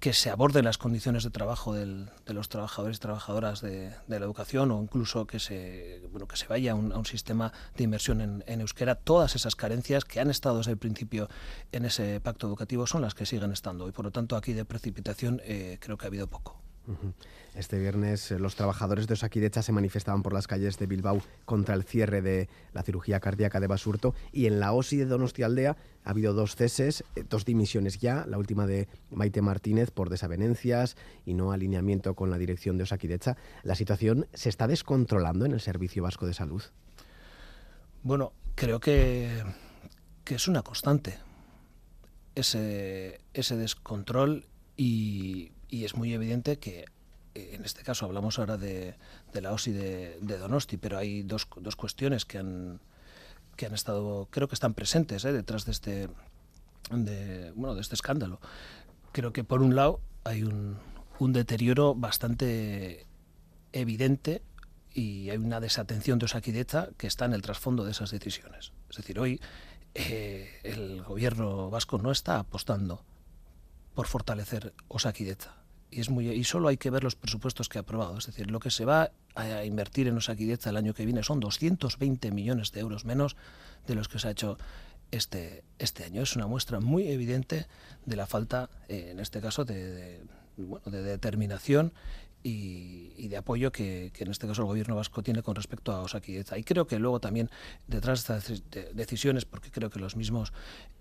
que 0.00 0.12
se 0.12 0.28
aborden 0.28 0.66
las 0.66 0.76
condiciones 0.76 1.24
de 1.24 1.30
trabajo 1.30 1.72
de 1.72 2.10
los 2.26 2.50
trabajadores 2.50 2.98
y 2.98 3.00
trabajadoras 3.00 3.62
de, 3.62 3.94
la 4.06 4.16
educación 4.16 4.70
o 4.70 4.82
incluso 4.82 5.26
que 5.26 5.38
se, 5.38 6.02
bueno, 6.10 6.28
que 6.28 6.36
se 6.36 6.46
vaya 6.46 6.72
a 6.72 6.74
un, 6.74 7.06
sistema 7.06 7.54
de 7.74 7.84
inversión 7.84 8.20
en, 8.20 8.60
euskera. 8.60 8.96
Todas 8.96 9.34
esas 9.34 9.56
carencias 9.56 10.04
que 10.04 10.20
han 10.20 10.28
estado 10.28 10.58
desde 10.58 10.72
el 10.72 10.78
principio 10.78 11.30
en 11.72 11.86
ese 11.86 12.20
pacto 12.20 12.46
educativo 12.46 12.86
son 12.86 13.00
las 13.00 13.14
que 13.14 13.24
siguen 13.24 13.52
estando 13.52 13.88
y 13.88 13.92
por 13.92 14.04
lo 14.04 14.10
tanto 14.10 14.36
aquí 14.36 14.52
de 14.52 14.66
precipitación 14.66 15.40
eh, 15.44 15.78
creo 15.80 15.96
que 15.96 16.04
ha 16.04 16.08
habido 16.08 16.26
poco. 16.26 16.61
Este 17.54 17.78
viernes 17.78 18.30
eh, 18.30 18.38
los 18.38 18.56
trabajadores 18.56 19.06
de 19.06 19.14
Osakidecha 19.14 19.62
se 19.62 19.72
manifestaban 19.72 20.22
por 20.22 20.32
las 20.32 20.46
calles 20.46 20.78
de 20.78 20.86
Bilbao 20.86 21.20
contra 21.44 21.74
el 21.74 21.84
cierre 21.84 22.22
de 22.22 22.48
la 22.72 22.82
cirugía 22.82 23.20
cardíaca 23.20 23.60
de 23.60 23.66
Basurto 23.66 24.14
y 24.32 24.46
en 24.46 24.58
la 24.58 24.72
OSI 24.72 24.96
de 24.96 25.06
Donostialdea 25.06 25.76
ha 26.04 26.10
habido 26.10 26.32
dos 26.32 26.56
ceses, 26.56 27.04
eh, 27.14 27.24
dos 27.28 27.44
dimisiones 27.44 27.98
ya, 27.98 28.24
la 28.26 28.38
última 28.38 28.66
de 28.66 28.88
Maite 29.10 29.42
Martínez 29.42 29.90
por 29.90 30.08
desavenencias 30.08 30.96
y 31.24 31.34
no 31.34 31.52
alineamiento 31.52 32.14
con 32.14 32.30
la 32.30 32.38
dirección 32.38 32.78
de 32.78 32.84
Osakidecha. 32.84 33.36
¿La 33.62 33.74
situación 33.74 34.26
se 34.32 34.48
está 34.48 34.66
descontrolando 34.66 35.44
en 35.44 35.52
el 35.52 35.60
Servicio 35.60 36.02
Vasco 36.02 36.26
de 36.26 36.34
Salud? 36.34 36.62
Bueno, 38.02 38.32
creo 38.54 38.80
que, 38.80 39.44
que 40.24 40.34
es 40.34 40.48
una 40.48 40.62
constante 40.62 41.18
ese, 42.34 43.20
ese 43.34 43.56
descontrol 43.56 44.46
y 44.76 45.52
y 45.72 45.86
es 45.86 45.96
muy 45.96 46.12
evidente 46.12 46.58
que 46.58 46.84
eh, 47.34 47.54
en 47.54 47.64
este 47.64 47.82
caso 47.82 48.04
hablamos 48.04 48.38
ahora 48.38 48.58
de, 48.58 48.94
la 49.32 49.52
OSI 49.52 49.72
de, 49.72 50.38
Donosti, 50.38 50.76
pero 50.76 50.98
hay 50.98 51.22
dos, 51.22 51.48
dos, 51.56 51.76
cuestiones 51.76 52.26
que 52.26 52.36
han, 52.36 52.78
que 53.56 53.64
han 53.66 53.72
estado, 53.72 54.28
creo 54.30 54.48
que 54.48 54.54
están 54.54 54.74
presentes 54.74 55.24
eh, 55.24 55.32
detrás 55.32 55.64
de 55.64 55.72
este, 55.72 56.08
de, 56.90 57.52
bueno, 57.52 57.74
de 57.74 57.80
este 57.80 57.94
escándalo. 57.94 58.38
Creo 59.12 59.32
que 59.32 59.44
por 59.44 59.62
un 59.62 59.74
lado 59.74 60.00
hay 60.24 60.44
un, 60.44 60.78
deterioro 61.18 61.94
bastante 61.94 63.06
evidente 63.72 64.42
y 64.92 65.30
hay 65.30 65.38
una 65.38 65.60
desatención 65.60 66.18
de 66.18 66.24
Osakidecha 66.24 66.88
que 66.98 67.06
está 67.06 67.24
en 67.26 67.32
el 67.32 67.42
trasfondo 67.42 67.84
de 67.84 67.92
esas 67.92 68.10
decisiones. 68.10 68.72
Es 68.90 68.96
decir, 68.96 69.20
hoy 69.20 69.40
eh, 69.94 70.50
el 70.64 71.02
gobierno 71.02 71.70
vasco 71.70 71.96
no 71.96 72.10
está 72.10 72.40
apostando 72.40 73.04
por 73.94 74.08
fortalecer 74.08 74.74
Osakidecha 74.88 75.61
y 75.92 76.00
es 76.00 76.10
muy 76.10 76.28
y 76.28 76.44
solo 76.44 76.68
hay 76.68 76.78
que 76.78 76.90
ver 76.90 77.04
los 77.04 77.14
presupuestos 77.14 77.68
que 77.68 77.78
ha 77.78 77.82
aprobado. 77.82 78.16
Es 78.16 78.26
decir, 78.26 78.50
lo 78.50 78.60
que 78.60 78.70
se 78.70 78.84
va 78.84 79.12
a 79.34 79.64
invertir 79.64 80.08
en 80.08 80.16
Osakidecha 80.16 80.70
el 80.70 80.76
año 80.76 80.94
que 80.94 81.04
viene 81.04 81.22
son 81.22 81.38
220 81.38 82.30
millones 82.32 82.72
de 82.72 82.80
euros 82.80 83.04
menos 83.04 83.36
de 83.86 83.94
los 83.94 84.08
que 84.08 84.18
se 84.18 84.28
ha 84.28 84.30
hecho 84.30 84.58
este, 85.10 85.64
este 85.78 86.04
año. 86.04 86.22
Es 86.22 86.34
una 86.34 86.46
muestra 86.46 86.80
muy 86.80 87.08
evidente 87.08 87.66
de 88.06 88.16
la 88.16 88.26
falta, 88.26 88.70
eh, 88.88 89.08
en 89.10 89.20
este 89.20 89.40
caso, 89.40 89.64
de, 89.64 90.22
bueno, 90.56 90.90
de 90.90 91.02
determinación 91.02 91.92
y, 92.42 93.28
de 93.28 93.36
apoyo 93.36 93.70
que, 93.70 94.10
en 94.18 94.30
este 94.30 94.46
caso 94.46 94.62
el 94.62 94.68
gobierno 94.68 94.96
vasco 94.96 95.22
tiene 95.22 95.42
con 95.42 95.54
respecto 95.54 95.92
a 95.92 96.00
Osakidecha. 96.00 96.58
Y 96.58 96.64
creo 96.64 96.86
que 96.86 96.98
luego 96.98 97.20
también 97.20 97.50
detrás 97.86 98.26
de 98.26 98.36
estas 98.38 98.62
decisiones, 98.94 99.44
porque 99.44 99.70
creo 99.70 99.90
que 99.90 100.00
los 100.00 100.16
mismos, 100.16 100.52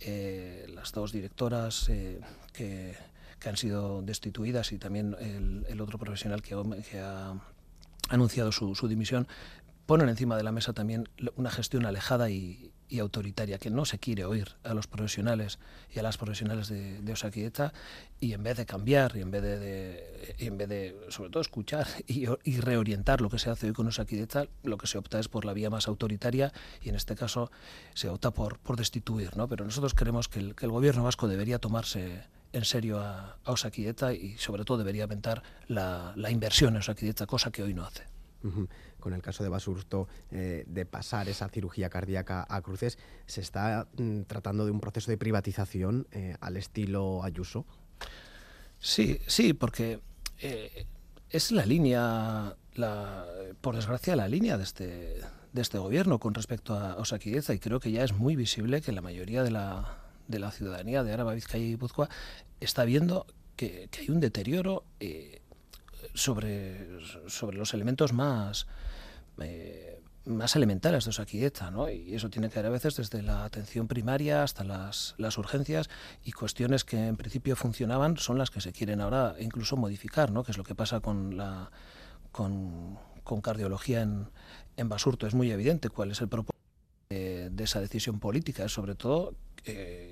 eh, 0.01 0.67
las 0.73 0.91
dos 0.91 1.11
directoras 1.11 1.87
eh, 1.89 2.19
que, 2.53 2.95
han 3.49 3.57
sido 3.57 4.01
destituidas 4.01 4.71
y 4.71 4.77
también 4.77 5.15
el, 5.67 5.81
otro 5.81 5.97
profesional 5.97 6.41
que, 6.41 6.53
ha 6.99 7.33
anunciado 8.09 8.51
su, 8.51 8.87
dimisión, 8.87 9.27
ponen 9.85 10.09
encima 10.09 10.37
de 10.37 10.43
la 10.43 10.51
mesa 10.51 10.73
también 10.73 11.09
una 11.35 11.51
gestión 11.51 11.85
alejada 11.85 12.29
y, 12.29 12.71
y 12.91 12.99
autoritaria, 12.99 13.57
que 13.57 13.69
no 13.69 13.85
se 13.85 13.99
quiere 13.99 14.25
oír 14.25 14.49
a 14.63 14.73
los 14.73 14.85
profesionales 14.85 15.59
y 15.95 15.99
a 15.99 16.03
las 16.03 16.17
profesionales 16.17 16.67
de, 16.67 17.01
de 17.01 17.71
y 18.19 18.33
en 18.33 18.43
vez 18.43 18.57
de 18.57 18.65
cambiar 18.65 19.15
y 19.15 19.21
en 19.21 19.31
vez 19.31 19.41
de, 19.41 20.35
en 20.39 20.57
vez 20.57 20.67
de 20.67 20.99
sobre 21.07 21.29
todo 21.29 21.41
escuchar 21.41 21.87
y, 22.05 22.25
reorientar 22.59 23.21
lo 23.21 23.29
que 23.29 23.39
se 23.39 23.49
hace 23.49 23.67
hoy 23.67 23.73
con 23.73 23.87
Osakidecha, 23.87 24.47
lo 24.63 24.77
que 24.77 24.87
se 24.87 24.97
opta 24.97 25.19
es 25.19 25.29
por 25.29 25.45
la 25.45 25.53
vía 25.53 25.69
más 25.69 25.87
autoritaria 25.87 26.51
y 26.81 26.89
en 26.89 26.95
este 26.95 27.15
caso 27.15 27.49
se 27.93 28.09
opta 28.09 28.31
por, 28.31 28.59
por 28.59 28.75
destituir, 28.75 29.37
¿no? 29.37 29.47
Pero 29.47 29.63
nosotros 29.63 29.93
creemos 29.93 30.27
que 30.27 30.39
el, 30.39 30.53
gobierno 30.69 31.03
vasco 31.03 31.29
debería 31.29 31.59
tomarse 31.59 32.23
en 32.53 32.65
serio 32.65 32.99
a, 32.99 33.37
a 33.43 34.13
y 34.13 34.37
sobre 34.37 34.65
todo 34.65 34.77
debería 34.77 35.03
aumentar 35.03 35.43
la, 35.67 36.13
la 36.15 36.31
inversión 36.31 36.73
en 36.75 36.79
Osakidecha, 36.79 37.25
cosa 37.25 37.51
que 37.51 37.63
hoy 37.63 37.73
no 37.73 37.85
hace 37.85 38.03
con 38.99 39.13
el 39.13 39.21
caso 39.21 39.43
de 39.43 39.49
Basurto, 39.49 40.07
eh, 40.31 40.63
de 40.67 40.85
pasar 40.85 41.29
esa 41.29 41.49
cirugía 41.49 41.89
cardíaca 41.89 42.45
a 42.47 42.61
cruces, 42.61 42.97
¿se 43.25 43.41
está 43.41 43.87
mm, 43.97 44.21
tratando 44.21 44.65
de 44.65 44.71
un 44.71 44.79
proceso 44.79 45.11
de 45.11 45.17
privatización 45.17 46.07
eh, 46.11 46.35
al 46.39 46.57
estilo 46.57 47.23
Ayuso? 47.23 47.65
Sí, 48.79 49.19
sí, 49.27 49.53
porque 49.53 49.99
eh, 50.39 50.85
es 51.29 51.51
la 51.51 51.65
línea, 51.65 52.55
la, 52.75 53.25
por 53.61 53.75
desgracia, 53.75 54.15
la 54.15 54.27
línea 54.27 54.57
de 54.57 54.63
este, 54.63 55.21
de 55.53 55.61
este 55.61 55.77
gobierno 55.77 56.19
con 56.19 56.33
respecto 56.33 56.73
a 56.75 56.95
Osakidecha 56.95 57.53
y 57.53 57.59
creo 57.59 57.79
que 57.79 57.91
ya 57.91 58.03
es 58.03 58.13
muy 58.13 58.35
visible 58.35 58.81
que 58.81 58.91
la 58.91 59.01
mayoría 59.01 59.43
de 59.43 59.51
la, 59.51 60.00
de 60.27 60.39
la 60.39 60.51
ciudadanía 60.51 61.03
de 61.03 61.13
Araba, 61.13 61.33
Vizcaya 61.33 61.63
y 61.63 61.69
Guipúzcoa 61.69 62.09
está 62.59 62.85
viendo 62.85 63.25
que, 63.55 63.89
hay 63.99 64.09
un 64.09 64.19
deterioro 64.19 64.83
sobre, 66.13 66.87
sobre 67.27 67.57
los 67.57 67.73
elementos 67.73 68.13
más, 68.13 68.67
eh, 69.39 70.01
más 70.25 70.55
elementales 70.55 71.05
de 71.05 71.09
Osakidecha, 71.09 71.71
¿no? 71.71 71.89
Y 71.89 72.13
eso 72.13 72.29
tiene 72.29 72.49
que 72.49 72.55
ver 72.57 72.67
a 72.67 72.69
veces 72.69 72.95
desde 72.95 73.21
la 73.21 73.43
atención 73.43 73.87
primaria 73.87 74.43
hasta 74.43 74.63
las, 74.63 75.15
las, 75.17 75.37
urgencias 75.37 75.89
y 76.23 76.31
cuestiones 76.31 76.83
que 76.83 77.07
en 77.07 77.17
principio 77.17 77.55
funcionaban 77.55 78.17
son 78.17 78.37
las 78.37 78.51
que 78.51 78.61
se 78.61 78.71
quieren 78.71 79.01
ahora 79.01 79.35
incluso 79.39 79.77
modificar, 79.77 80.31
¿no? 80.31 80.43
Que 80.43 80.51
es 80.51 80.57
lo 80.57 80.63
que 80.63 80.75
pasa 80.75 80.99
con 80.99 81.37
la 81.37 81.71
con, 82.31 82.99
con 83.23 83.41
cardiología 83.41 84.01
en, 84.01 84.29
en, 84.77 84.89
Basurto. 84.89 85.27
Es 85.27 85.33
muy 85.33 85.51
evidente 85.51 85.89
cuál 85.89 86.11
es 86.11 86.21
el 86.21 86.29
propósito 86.29 86.61
de, 87.09 87.51
esa 87.63 87.81
decisión 87.81 88.19
política, 88.19 88.69
sobre 88.69 88.95
todo 88.95 89.35
eh, 89.65 90.10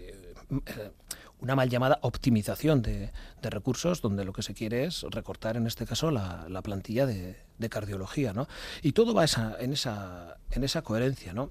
una 1.39 1.55
mal 1.55 1.69
llamada 1.69 1.99
optimización 2.01 2.81
de, 2.81 3.11
recursos, 3.41 4.01
donde 4.01 4.25
lo 4.25 4.33
que 4.33 4.43
se 4.43 4.53
quiere 4.53 4.85
es 4.85 5.03
recortar, 5.03 5.57
en 5.57 5.67
este 5.67 5.85
caso, 5.85 6.11
la, 6.11 6.61
plantilla 6.63 7.05
de, 7.05 7.35
cardiología. 7.69 8.33
¿no? 8.33 8.47
Y 8.81 8.91
todo 8.91 9.13
va 9.13 9.23
esa, 9.23 9.55
en, 9.59 9.73
esa, 9.73 10.37
en 10.51 10.63
esa 10.63 10.81
coherencia. 10.81 11.33
¿no? 11.33 11.49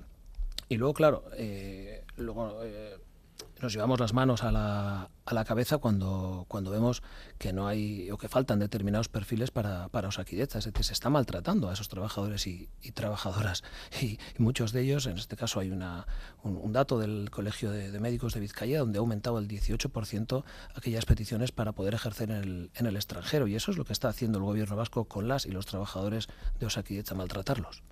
Y 0.69 0.77
luego, 0.77 0.95
claro, 0.95 1.25
eh, 1.35 2.05
luego, 2.17 2.61
eh, 2.63 2.99
nos 3.61 3.73
llevamos 3.73 3.99
las 3.99 4.13
manos 4.13 4.43
a 4.45 4.53
la, 4.53 5.11
a 5.25 5.35
la 5.35 5.45
cabeza 5.45 5.79
cuando, 5.79 6.45
cuando 6.49 6.71
vemos 6.71 7.03
que 7.39 7.53
no 7.53 7.67
hay 7.67 8.11
o 8.11 8.19
que 8.19 8.29
faltan 8.29 8.59
determinados 8.59 9.09
perfiles 9.09 9.51
para, 9.51 9.89
para 9.89 10.09
Osakidecha, 10.09 10.59
es 10.59 10.65
decir, 10.65 10.85
se 10.85 10.93
está 10.93 11.11
maltratando 11.11 11.69
a 11.69 11.73
esos 11.73 11.89
trabajadores 11.89 12.47
y, 12.47 12.69
trabajadoras. 12.95 13.63
Y, 14.01 14.19
muchos 14.39 14.73
de 14.73 14.83
ellos, 14.83 15.07
en 15.07 15.19
este 15.19 15.37
caso 15.37 15.61
hay 15.61 15.71
una, 15.71 16.07
un, 16.43 16.73
dato 16.73 16.99
del 16.99 17.31
Colegio 17.31 17.71
de, 17.71 17.99
Médicos 17.99 18.35
de 18.35 18.41
Vizcaya 18.41 18.79
donde 18.79 18.99
ha 18.99 19.01
aumentado 19.01 19.39
el 19.39 19.49
18% 19.49 20.45
aquellas 20.75 21.05
peticiones 21.05 21.53
para 21.53 21.73
poder 21.73 21.95
ejercer 21.95 22.31
en 22.31 22.37
el, 22.37 22.71
en 22.75 22.87
el 22.87 22.97
extranjero. 22.97 23.49
Y 23.49 23.57
eso 23.57 23.71
es 23.71 23.77
lo 23.77 23.85
que 23.85 23.93
está 23.93 24.09
haciendo 24.09 24.39
el 24.39 24.45
gobierno 24.45 24.77
vasco 24.77 25.05
con 25.05 25.27
las 25.27 25.47
y 25.47 25.51
los 25.51 25.67
trabajadores 25.67 26.29
de 26.61 26.67
Osakidecha, 26.67 27.15
maltratarlos. 27.15 27.83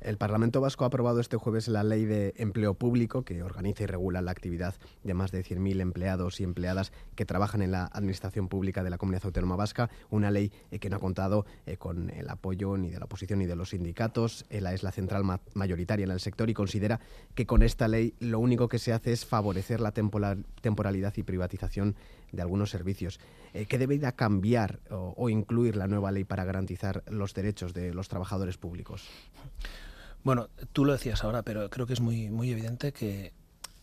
El 0.00 0.18
Parlamento 0.18 0.60
Vasco 0.60 0.84
ha 0.84 0.88
aprobado 0.88 1.20
este 1.20 1.36
jueves 1.36 1.68
la 1.68 1.82
Ley 1.82 2.04
de 2.04 2.34
Empleo 2.36 2.74
Público 2.74 3.24
que 3.24 3.42
organiza 3.42 3.84
y 3.84 3.86
regula 3.86 4.20
la 4.20 4.30
actividad 4.30 4.74
de 5.02 5.14
más 5.14 5.32
de 5.32 5.42
100.000 5.42 5.80
empleados 5.80 6.40
y 6.40 6.44
empleadas 6.44 6.92
que 7.14 7.24
trabajan 7.24 7.62
en 7.62 7.72
la 7.72 7.86
Administración 7.86 8.48
Pública 8.48 8.84
de 8.84 8.90
la 8.90 8.98
Comunidad 8.98 9.24
Autónoma 9.24 9.56
Vasca. 9.56 9.90
Una 10.10 10.30
ley 10.30 10.52
eh, 10.70 10.78
que 10.78 10.90
no 10.90 10.96
ha 10.96 11.00
contado 11.00 11.46
eh, 11.66 11.76
con 11.76 12.10
el 12.10 12.28
apoyo 12.28 12.76
ni 12.76 12.90
de 12.90 12.98
la 12.98 13.06
oposición 13.06 13.38
ni 13.38 13.46
de 13.46 13.56
los 13.56 13.70
sindicatos. 13.70 14.44
ELA 14.50 14.74
es 14.74 14.82
la 14.82 14.92
central 14.92 15.24
mayoritaria 15.54 16.04
en 16.04 16.10
el 16.10 16.20
sector 16.20 16.50
y 16.50 16.54
considera 16.54 17.00
que 17.34 17.46
con 17.46 17.62
esta 17.62 17.88
ley 17.88 18.14
lo 18.20 18.40
único 18.40 18.68
que 18.68 18.78
se 18.78 18.92
hace 18.92 19.12
es 19.12 19.24
favorecer 19.24 19.80
la 19.80 19.92
temporalidad 19.92 21.14
y 21.16 21.22
privatización 21.22 21.96
de 22.34 22.42
algunos 22.42 22.70
servicios. 22.70 23.20
Eh, 23.52 23.66
¿Qué 23.66 23.78
debería 23.78 24.12
cambiar 24.12 24.80
o, 24.90 25.28
incluir 25.28 25.76
la 25.76 25.86
nueva 25.86 26.12
ley 26.12 26.24
para 26.24 26.44
garantizar 26.44 27.02
los 27.08 27.34
derechos 27.34 27.72
de 27.74 27.94
los 27.94 28.08
trabajadores 28.08 28.56
públicos? 28.56 29.08
Bueno, 30.22 30.48
tú 30.72 30.84
lo 30.84 30.92
decías 30.92 31.22
ahora, 31.24 31.42
pero 31.42 31.68
creo 31.70 31.86
que 31.86 31.92
es 31.92 32.00
muy, 32.00 32.30
muy 32.30 32.50
evidente 32.50 32.92
que 32.92 33.32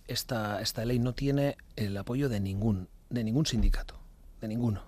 esta, 0.08 0.62
esta 0.62 0.86
ley 0.86 1.00
no 1.00 1.14
tiene 1.14 1.56
el 1.76 1.96
apoyo 1.98 2.30
de 2.30 2.40
ningún, 2.40 2.90
de 3.10 3.24
ningún 3.24 3.46
sindicato, 3.46 4.00
de 4.42 4.48
ninguno. 4.48 4.84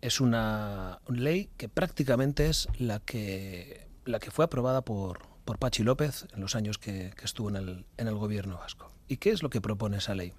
Es 0.00 0.20
una 0.20 1.00
ley 1.08 1.50
que 1.56 1.68
prácticamente 1.68 2.48
es 2.48 2.68
la 2.78 2.98
que, 3.00 3.86
la 4.04 4.18
que 4.18 4.30
fue 4.30 4.44
aprobada 4.44 4.82
por, 4.82 5.20
por 5.44 5.58
Pachi 5.58 5.82
López 5.82 6.26
en 6.34 6.40
los 6.40 6.56
años 6.56 6.78
que, 6.78 7.12
estuvo 7.22 7.48
en 7.50 7.56
el, 7.56 7.86
en 7.96 8.08
el 8.08 8.14
gobierno 8.14 8.56
vasco. 8.56 8.90
¿Y 9.08 9.18
qué 9.18 9.30
es 9.30 9.42
lo 9.42 9.50
que 9.50 9.60
propone 9.60 9.98
esa 9.98 10.14
ley? 10.14 10.32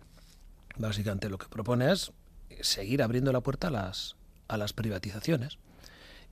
Básicamente 0.77 1.29
lo 1.29 1.37
que 1.37 1.47
propone 1.47 1.91
es 1.91 2.11
seguir 2.61 3.03
abriendo 3.03 3.31
la 3.31 3.41
puerta 3.41 3.67
a 3.67 3.71
las, 3.71 4.15
a 4.47 4.57
las 4.57 4.73
privatizaciones. 4.73 5.57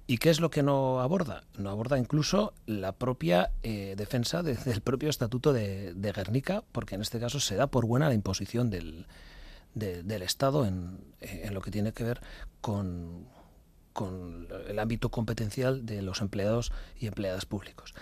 ¿Y 0.08 0.18
qué 0.18 0.30
es 0.30 0.40
lo 0.40 0.50
que 0.50 0.64
no 0.64 1.00
aborda? 1.00 1.44
No 1.58 1.70
aborda 1.70 1.98
incluso 1.98 2.54
la 2.66 2.92
propia 2.92 3.52
eh, 3.64 3.94
defensa 3.98 4.44
del 4.44 4.82
propio 4.82 5.10
estatuto 5.10 5.54
de, 5.54 5.94
Guernica, 5.96 6.64
porque 6.72 6.96
en 6.96 7.02
este 7.02 7.20
caso 7.20 7.40
se 7.40 7.56
da 7.56 7.68
por 7.68 7.86
buena 7.86 8.08
la 8.10 8.14
imposición 8.14 8.70
del, 8.70 9.06
del 9.74 10.22
Estado 10.22 10.66
en, 10.66 11.00
en, 11.22 11.54
lo 11.54 11.62
que 11.62 11.72
tiene 11.72 11.94
que 11.94 12.04
ver 12.04 12.22
con, 12.60 13.26
con 13.94 14.48
el 14.68 14.80
ámbito 14.80 15.10
competencial 15.10 15.86
de 15.86 16.02
los 16.02 16.22
empleados 16.22 16.72
y 17.00 17.08
empleadas 17.08 17.46
públicos. 17.46 17.94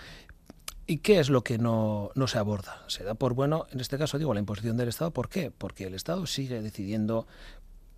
¿Y 0.90 0.98
qué 0.98 1.20
es 1.20 1.30
lo 1.30 1.44
que 1.44 1.56
no, 1.56 2.10
se 2.26 2.38
aborda? 2.38 2.82
Se 2.88 3.04
da 3.04 3.14
por 3.14 3.34
bueno, 3.34 3.64
en 3.70 3.78
este 3.78 3.96
caso 3.96 4.18
digo, 4.18 4.34
la 4.34 4.40
imposición 4.40 4.76
del 4.76 4.88
Estado. 4.88 5.12
¿Por 5.12 5.28
qué? 5.28 5.52
Porque 5.52 5.86
el 5.86 5.94
Estado 5.94 6.26
sigue 6.26 6.62
decidiendo 6.62 7.28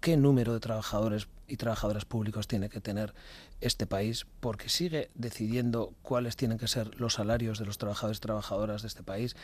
qué 0.03 0.19
número 0.19 0.53
de 0.53 0.61
trabajadores 0.61 1.27
y 1.49 1.57
trabajadoras 1.57 2.05
públicos 2.05 2.49
tiene 2.49 2.69
que 2.69 2.83
tener 2.83 3.15
este 3.63 3.87
país, 3.87 4.27
porque 4.41 4.69
sigue 4.69 5.11
decidiendo 5.15 5.95
cuáles 6.03 6.37
tienen 6.37 6.59
que 6.59 6.69
ser 6.69 7.01
los 7.01 7.15
salarios 7.15 7.59
de 7.59 7.65
los 7.65 7.79
trabajadores 7.79 8.19
y 8.19 8.21
trabajadoras 8.21 8.83
de 8.83 8.89
este 8.89 9.03
país 9.03 9.37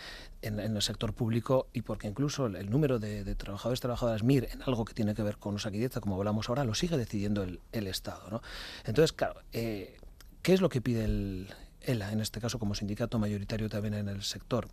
en, 0.43 0.61
el 0.61 0.83
sector 0.83 1.15
público 1.15 1.69
y 1.73 1.81
porque 1.81 2.07
incluso 2.07 2.49
el, 2.49 2.69
número 2.69 2.99
de, 2.99 3.35
trabajadores 3.35 3.79
y 3.79 3.81
trabajadoras 3.81 4.25
MIR 4.25 4.51
en 4.53 4.61
algo 4.65 4.85
que 4.85 4.93
tiene 4.93 5.15
que 5.15 5.23
ver 5.23 5.39
con 5.39 5.55
los 5.55 5.67
como 6.03 6.17
hablamos 6.17 6.51
ahora, 6.51 6.65
lo 6.65 6.75
sigue 6.75 6.99
decidiendo 6.99 7.45
el, 7.45 7.87
Estado. 7.87 8.29
¿no? 8.29 8.43
Entonces, 8.85 9.15
claro, 9.15 9.41
eh, 9.55 9.97
¿qué 10.43 10.53
es 10.53 10.61
lo 10.61 10.69
que 10.69 10.83
pide 10.83 11.05
el, 11.05 11.49
En 11.89 12.21
este 12.21 12.39
caso 12.39 12.59
como 12.59 12.75
sindicato 12.75 13.19
mayoritario 13.19 13.71
también 13.71 13.95
en 13.95 14.09
el 14.11 14.23
sector, 14.23 14.69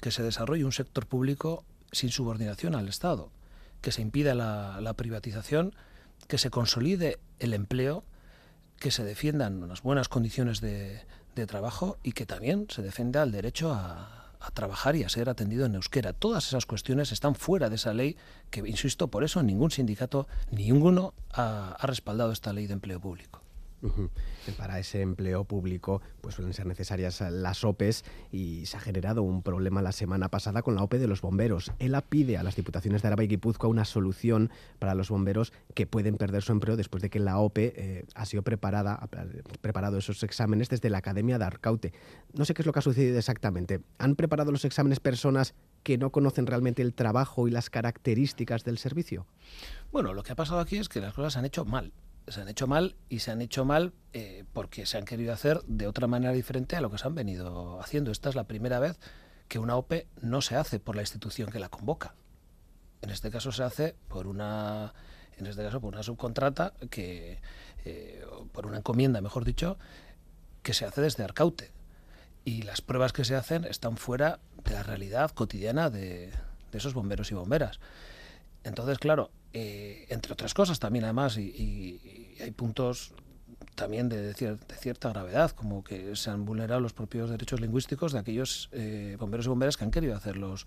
que 0.00 0.12
se 0.12 0.22
desarrolle 0.22 0.64
un 0.64 0.70
sector 0.70 1.04
público 1.04 1.64
sin 1.90 2.10
subordinación 2.10 2.76
al 2.76 2.88
Estado, 2.88 3.32
que 3.80 3.90
se 3.90 4.02
impida 4.02 4.36
la, 4.36 4.94
privatización, 4.94 5.74
que 6.28 6.38
se 6.38 6.50
consolide 6.50 7.18
el 7.40 7.54
empleo, 7.54 8.04
que 8.78 8.92
se 8.92 9.02
defiendan 9.02 9.64
unas 9.64 9.82
buenas 9.82 10.08
condiciones 10.08 10.60
de, 10.60 11.02
trabajo 11.48 11.98
y 12.04 12.12
que 12.12 12.26
también 12.26 12.66
se 12.68 12.82
defienda 12.82 13.22
el 13.24 13.32
derecho 13.32 13.72
a, 13.72 14.14
trabajar 14.54 14.94
y 14.94 15.02
a 15.02 15.08
ser 15.08 15.28
atendido 15.28 15.66
en 15.66 15.74
euskera. 15.74 16.12
Todas 16.12 16.46
esas 16.46 16.66
cuestiones 16.66 17.10
están 17.10 17.34
fuera 17.34 17.68
de 17.68 17.74
esa 17.74 17.94
ley 17.94 18.16
que, 18.50 18.60
insisto, 18.60 19.08
por 19.08 19.24
eso 19.24 19.42
ningún 19.42 19.72
sindicato, 19.72 20.28
ninguno 20.52 21.14
ha 21.32 21.76
respaldado 21.82 22.30
esta 22.30 22.52
ley 22.52 22.68
de 22.68 22.74
empleo 22.74 23.00
público. 23.00 23.42
Para 24.56 24.78
ese 24.78 25.02
empleo 25.02 25.44
público 25.44 26.02
pues 26.20 26.34
suelen 26.34 26.52
ser 26.52 26.66
necesarias 26.66 27.20
las 27.20 27.64
OPEs 27.64 28.04
y 28.32 28.66
se 28.66 28.76
ha 28.76 28.80
generado 28.80 29.22
un 29.22 29.42
problema 29.42 29.82
la 29.82 29.92
semana 29.92 30.28
pasada 30.28 30.62
con 30.62 30.74
la 30.74 30.82
OPE 30.82 30.98
de 30.98 31.06
los 31.06 31.20
bomberos. 31.20 31.72
ELA 31.78 32.00
pide 32.00 32.38
a 32.38 32.42
las 32.42 32.56
diputaciones 32.56 33.02
de 33.02 33.08
Araba 33.08 33.24
y 33.24 33.28
Guipúzcoa 33.28 33.70
una 33.70 33.84
solución 33.84 34.50
para 34.78 34.94
los 34.94 35.10
bomberos 35.10 35.52
que 35.74 35.86
pueden 35.86 36.16
perder 36.16 36.42
su 36.42 36.52
empleo 36.52 36.76
después 36.76 37.02
de 37.02 37.10
que 37.10 37.20
la 37.20 37.38
OPE 37.38 37.72
eh, 37.76 38.04
ha 38.14 38.26
sido 38.26 38.42
preparada, 38.42 38.94
ha 38.94 39.08
preparado 39.60 39.98
esos 39.98 40.22
exámenes 40.22 40.68
desde 40.68 40.90
la 40.90 40.98
Academia 40.98 41.38
de 41.38 41.44
Arcaute. 41.44 41.92
No 42.32 42.44
sé 42.44 42.54
qué 42.54 42.62
es 42.62 42.66
lo 42.66 42.72
que 42.72 42.80
ha 42.80 42.82
sucedido 42.82 43.18
exactamente. 43.18 43.80
¿Han 43.98 44.16
preparado 44.16 44.50
los 44.50 44.64
exámenes 44.64 45.00
personas 45.00 45.54
que 45.82 45.98
no 45.98 46.10
conocen 46.10 46.46
realmente 46.46 46.82
el 46.82 46.94
trabajo 46.94 47.46
y 47.46 47.50
las 47.50 47.70
características 47.70 48.64
del 48.64 48.78
servicio? 48.78 49.26
Bueno, 49.92 50.12
lo 50.14 50.22
que 50.22 50.32
ha 50.32 50.36
pasado 50.36 50.60
aquí 50.60 50.76
es 50.76 50.88
que 50.88 51.00
las 51.00 51.14
cosas 51.14 51.34
se 51.34 51.38
han 51.38 51.44
hecho 51.44 51.64
mal 51.64 51.92
se 52.30 52.40
han 52.40 52.48
hecho 52.48 52.66
mal 52.66 52.96
y 53.08 53.20
se 53.20 53.30
han 53.30 53.40
hecho 53.40 53.64
mal 53.64 53.92
eh, 54.12 54.44
porque 54.52 54.86
se 54.86 54.98
han 54.98 55.04
querido 55.04 55.32
hacer 55.32 55.62
de 55.64 55.86
otra 55.86 56.06
manera 56.06 56.32
diferente 56.32 56.76
a 56.76 56.80
lo 56.80 56.90
que 56.90 56.98
se 56.98 57.06
han 57.06 57.14
venido 57.14 57.80
haciendo. 57.80 58.10
Esta 58.10 58.28
es 58.28 58.34
la 58.34 58.44
primera 58.44 58.78
vez 58.78 58.98
que 59.48 59.58
una 59.58 59.76
OPE 59.76 60.06
no 60.20 60.40
se 60.40 60.56
hace 60.56 60.78
por 60.78 60.96
la 60.96 61.02
institución 61.02 61.50
que 61.50 61.58
la 61.58 61.68
convoca. 61.68 62.14
En 63.02 63.10
este 63.10 63.30
caso 63.30 63.52
se 63.52 63.62
hace 63.62 63.94
por 64.08 64.26
una, 64.26 64.92
en 65.36 65.46
este 65.46 65.62
caso 65.62 65.80
por 65.80 65.94
una 65.94 66.02
subcontrata 66.02 66.74
que, 66.90 67.40
eh, 67.84 68.24
por 68.52 68.66
una 68.66 68.78
encomienda, 68.78 69.20
mejor 69.20 69.44
dicho, 69.44 69.78
que 70.62 70.74
se 70.74 70.84
hace 70.84 71.00
desde 71.00 71.24
Arcaute. 71.24 71.70
Y 72.44 72.62
las 72.62 72.80
pruebas 72.80 73.12
que 73.12 73.24
se 73.24 73.36
hacen 73.36 73.64
están 73.64 73.96
fuera 73.96 74.40
de 74.64 74.72
la 74.72 74.82
realidad 74.82 75.30
cotidiana 75.30 75.90
de, 75.90 76.32
de 76.72 76.78
esos 76.78 76.94
bomberos 76.94 77.30
y 77.30 77.34
bomberas. 77.34 77.78
Entonces, 78.64 78.98
claro, 78.98 79.30
eh, 79.52 80.06
entre 80.10 80.32
otras 80.32 80.54
cosas 80.54 80.78
también 80.78 81.04
además, 81.04 81.38
y, 81.38 82.36
hay 82.40 82.50
puntos 82.50 83.12
también 83.74 84.08
de, 84.08 84.34
cierta 84.34 85.10
gravedad, 85.10 85.52
como 85.52 85.82
que 85.82 86.14
se 86.16 86.30
han 86.30 86.44
vulnerado 86.44 86.80
los 86.80 86.92
propios 86.92 87.30
derechos 87.30 87.60
lingüísticos 87.60 88.12
de 88.12 88.18
aquellos 88.18 88.68
eh, 88.72 89.16
bomberos 89.18 89.46
y 89.46 89.48
bomberas 89.48 89.76
que 89.76 89.84
han 89.84 89.90
querido 89.90 90.16
hacer 90.16 90.36
los, 90.36 90.66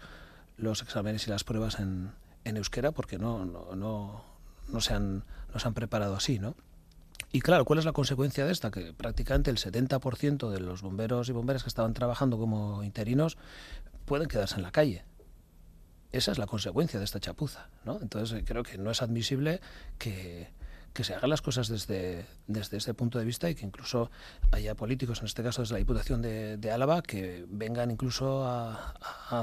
los 0.57 0.81
exámenes 0.81 1.27
y 1.27 1.29
las 1.29 1.43
pruebas 1.43 1.79
en, 1.79 2.11
en 2.45 2.57
euskera 2.57 2.91
porque 2.91 3.17
no, 3.17 3.45
no, 3.45 3.75
no, 3.75 4.23
no, 4.69 4.81
se 4.81 4.93
han, 4.93 5.23
no 5.53 5.59
se 5.59 5.67
han 5.67 5.73
preparado 5.73 6.15
así, 6.15 6.39
¿no? 6.39 6.55
Y 7.33 7.39
claro, 7.39 7.63
¿cuál 7.63 7.79
es 7.79 7.85
la 7.85 7.93
consecuencia 7.93 8.45
de 8.45 8.51
esta? 8.51 8.71
Que 8.71 8.93
prácticamente 8.93 9.51
el 9.51 9.57
70% 9.57 10.49
de 10.49 10.59
los 10.59 10.81
bomberos 10.81 11.29
y 11.29 11.31
bomberas 11.31 11.63
que 11.63 11.69
estaban 11.69 11.93
trabajando 11.93 12.37
como 12.37 12.83
interinos 12.83 13.37
pueden 14.05 14.27
quedarse 14.27 14.55
en 14.55 14.63
la 14.63 14.71
calle 14.71 15.05
esa 16.11 16.31
es 16.31 16.37
la 16.37 16.47
consecuencia 16.47 16.99
de 16.99 17.05
esta 17.05 17.19
chapuza. 17.19 17.69
¿no? 17.85 17.99
Entonces 18.01 18.39
eh, 18.39 18.43
creo 18.45 18.63
que 18.63 18.77
no 18.77 18.91
es 18.91 19.01
admisible 19.01 19.61
que, 19.97 20.49
se 21.03 21.15
hagan 21.15 21.29
las 21.31 21.41
cosas 21.41 21.67
desde, 21.67 22.27
desde 22.47 22.77
este 22.77 22.93
punto 22.93 23.17
de 23.17 23.25
vista 23.25 23.49
y 23.49 23.55
que 23.55 23.65
incluso 23.65 24.11
haya 24.51 24.75
políticos, 24.75 25.21
en 25.21 25.25
este 25.25 25.41
caso 25.41 25.61
desde 25.61 25.73
la 25.73 25.79
Diputación 25.79 26.21
de, 26.21 26.71
Álava, 26.71 27.01
que 27.01 27.45
vengan 27.47 27.89
incluso 27.89 28.45
a, 28.45 28.93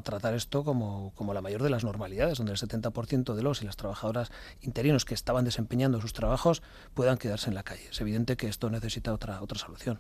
tratar 0.05 0.35
esto 0.35 0.63
como, 0.63 1.13
como, 1.17 1.35
la 1.35 1.41
mayor 1.41 1.63
de 1.63 1.71
las 1.71 1.83
normalidades, 1.83 2.39
donde 2.39 2.53
el 2.53 2.59
70% 2.59 3.35
de 3.35 3.43
los 3.43 3.63
y 3.63 3.65
las 3.65 3.77
trabajadoras 3.77 4.31
interinos 4.61 5.05
que 5.05 5.15
estaban 5.15 5.45
desempeñando 5.45 6.01
sus 6.01 6.13
trabajos 6.13 6.63
puedan 6.95 7.17
quedarse 7.17 7.49
en 7.49 7.55
la 7.55 7.65
calle. 7.65 7.89
Es 7.91 8.01
evidente 8.01 8.37
que 8.37 8.47
esto 8.47 8.71
necesita 8.71 9.13
otra, 9.13 9.43
otra 9.43 9.59
solución. 9.59 9.99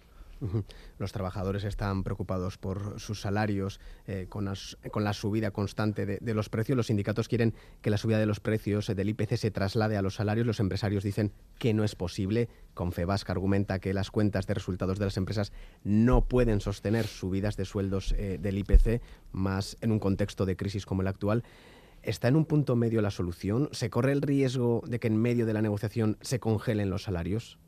Los 0.99 1.13
trabajadores 1.13 1.65
están 1.65 2.05
preocupados 2.05 2.59
por 2.59 3.01
sus 3.01 3.21
salarios, 3.21 3.81
eh, 4.07 4.27
con, 4.29 4.45
la 4.45 5.13
subida 5.13 5.51
constante 5.51 6.07
de, 6.07 6.35
los 6.35 6.49
precios. 6.49 6.77
Los 6.77 6.87
sindicatos 6.87 7.29
quieren 7.29 7.55
que 7.83 7.91
la 7.91 7.99
subida 7.99 8.19
de 8.19 8.27
los 8.27 8.41
precios 8.41 8.87
del 8.87 9.09
IPC 9.09 9.37
se 9.37 9.51
traslade 9.51 9.97
a 9.97 10.03
los 10.03 10.15
salarios. 10.15 10.47
Los 10.47 10.61
empresarios 10.61 11.03
dicen 11.03 11.33
que 11.59 11.75
no 11.75 11.85
es 11.85 11.95
posible. 11.95 12.49
Confebasca 12.75 13.33
argumenta 13.33 13.79
que 13.79 13.95
las 13.95 14.11
cuentas 14.11 14.47
de 14.47 14.55
resultados 14.55 14.99
de 14.99 15.07
las 15.07 15.17
empresas 15.17 15.53
no 15.83 16.27
pueden 16.27 16.61
sostener 16.61 17.07
subidas 17.07 17.57
de 17.57 17.65
sueldos 17.65 18.15
eh, 18.17 18.39
del 18.41 18.59
IPC, 18.59 19.03
más 19.33 19.77
en 19.81 19.93
un 19.93 19.99
contexto 19.99 20.47
de 20.47 20.57
crisis 20.57 20.87
como 20.87 21.03
el 21.03 21.09
actual. 21.09 21.43
¿Está 22.03 22.29
en 22.29 22.37
un 22.37 22.45
punto 22.45 22.77
medio 22.77 23.03
la 23.03 23.11
solución? 23.11 23.69
¿Se 23.73 23.91
corre 23.91 24.13
el 24.13 24.23
riesgo 24.23 24.83
de 24.87 25.01
que 25.01 25.09
en 25.09 25.17
medio 25.17 25.47
de 25.47 25.53
la 25.53 25.63
negociación 25.63 26.17
se 26.21 26.39
congelen 26.39 26.91
los 26.91 27.03
salarios? 27.03 27.59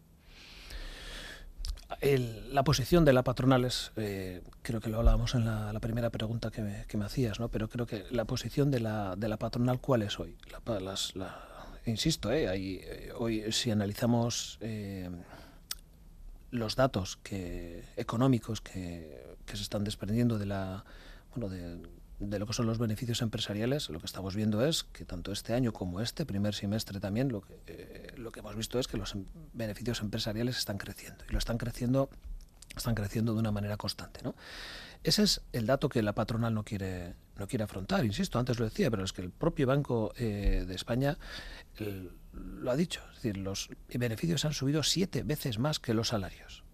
La 2.03 2.65
posición 2.65 3.05
de 3.05 3.13
la 3.13 3.23
patronal 3.23 3.65
es, 3.65 3.93
eh, 3.97 4.43
creo 4.63 4.81
que 4.81 4.91
lo 4.91 4.99
hablábamos 4.99 5.35
en 5.35 5.45
la, 5.45 5.79
primera 5.81 6.11
pregunta 6.11 6.51
que 6.51 6.63
me, 6.63 7.05
hacías, 7.05 7.41
¿no? 7.41 7.49
pero 7.49 7.69
creo 7.69 7.87
que 7.87 8.05
la 8.11 8.25
posición 8.25 8.71
de 8.71 8.81
la, 8.81 9.17
de 9.17 9.29
la 9.29 9.37
patronal, 9.37 9.81
¿cuál 9.81 10.03
es 10.03 10.19
hoy? 10.19 10.37
insisto, 11.87 12.31
eh, 12.33 12.49
eh, 12.55 13.13
hoy 13.17 13.51
si 13.53 13.71
analizamos 13.71 14.59
los 16.51 16.77
datos 16.77 17.17
que, 17.23 17.85
económicos 17.97 18.61
que, 18.61 19.37
que, 19.47 19.57
se 19.57 19.63
están 19.63 19.85
desprendiendo 19.85 20.39
de 20.39 20.47
la, 20.47 20.85
bueno, 21.35 21.49
de, 21.49 21.79
de 22.21 22.39
lo 22.39 22.47
que 22.47 22.53
son 22.53 22.67
los 22.67 22.79
beneficios 22.79 23.23
empresariales, 23.23 23.89
lo 23.89 23.99
que 23.99 24.07
estamos 24.07 24.37
viendo 24.37 24.65
es 24.65 24.85
que 24.85 25.07
tanto 25.07 25.33
este 25.33 25.55
año 25.55 25.73
como 25.73 26.01
este 26.01 26.27
primer 26.27 26.55
semestre 26.55 27.01
también, 27.01 27.33
lo 27.33 27.41
que, 27.41 27.61
eh, 27.67 28.13
lo 28.17 28.31
que 28.31 28.41
hemos 28.41 28.55
visto 28.55 28.79
es 28.79 28.87
que 28.87 28.99
los 28.99 29.15
em, 29.15 29.25
beneficios 29.55 30.01
empresariales 30.03 30.59
están 30.59 30.77
creciendo 30.77 31.25
y 31.29 31.33
lo 31.33 31.39
están 31.39 31.57
creciendo, 31.57 32.11
están 32.77 32.95
creciendo 32.95 33.33
de 33.33 33.41
una 33.41 33.53
manera 33.53 33.79
constante. 33.79 34.21
¿no? 34.23 34.35
Ese 35.03 35.23
es 35.23 35.41
el 35.53 35.67
dato 35.67 35.89
que 35.89 36.03
la 36.03 36.15
patronal 36.15 36.53
no 36.53 36.63
quiere, 36.63 37.15
no 37.37 37.49
quiere 37.49 37.65
afrontar, 37.65 38.05
insisto, 38.05 38.39
antes 38.39 38.59
lo 38.59 38.67
decía, 38.67 38.91
pero 38.91 39.03
es 39.03 39.15
que 39.15 39.23
el 39.23 39.31
propio 39.31 39.67
Banco 39.67 40.13
eh, 40.17 40.65
de 40.69 40.75
España 40.75 41.17
lo 42.33 42.71
ha 42.71 42.77
dicho, 42.77 43.01
es 43.11 43.17
decir, 43.17 43.39
los 43.39 43.71
beneficios 43.89 44.45
han 44.45 44.53
subido 44.53 44.83
siete 44.83 45.23
veces 45.23 45.59
más 45.59 45.81
que 45.81 45.95
los 45.95 46.09
salarios. 46.09 46.65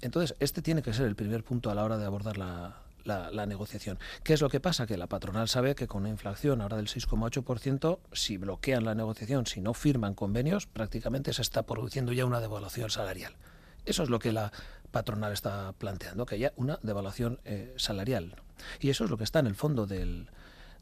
Entonces, 0.00 0.36
este 0.38 0.62
tiene 0.62 0.82
que 0.82 0.94
ser 0.94 1.06
el 1.06 1.16
primer 1.16 1.42
punto 1.42 1.70
a 1.70 1.74
la 1.74 1.84
hora 1.84 1.98
de 1.98 2.06
abordar 2.06 2.38
la, 2.38 2.82
la, 3.04 3.46
negociación. 3.46 3.98
¿Qué 4.22 4.34
es 4.34 4.40
lo 4.40 4.48
que 4.48 4.60
pasa? 4.60 4.86
Que 4.86 4.96
la 4.96 5.06
patronal 5.06 5.48
sabe 5.48 5.74
que 5.74 5.86
con 5.86 6.02
una 6.02 6.10
inflación 6.10 6.60
ahora 6.60 6.76
del 6.76 6.88
6,8%, 6.88 7.98
si 8.12 8.36
bloquean 8.36 8.84
la 8.84 8.94
negociación, 8.94 9.46
si 9.46 9.60
no 9.60 9.74
firman 9.74 10.14
convenios, 10.14 10.66
prácticamente 10.66 11.32
se 11.32 11.42
está 11.42 11.64
produciendo 11.64 12.12
ya 12.12 12.24
una 12.24 12.40
devaluación 12.40 12.90
salarial. 12.90 13.34
Eso 13.84 14.02
es 14.02 14.10
lo 14.10 14.18
que 14.18 14.32
la 14.32 14.52
patronal 14.90 15.32
está 15.32 15.72
planteando, 15.78 16.26
que 16.26 16.34
haya 16.34 16.52
una 16.56 16.78
devaluación 16.82 17.40
eh, 17.44 17.74
salarial. 17.76 18.36
Y 18.80 18.90
eso 18.90 19.04
es 19.04 19.10
lo 19.10 19.16
que 19.16 19.24
está 19.24 19.38
en 19.38 19.46
el 19.46 19.54
fondo 19.54 19.86
del, 19.86 20.28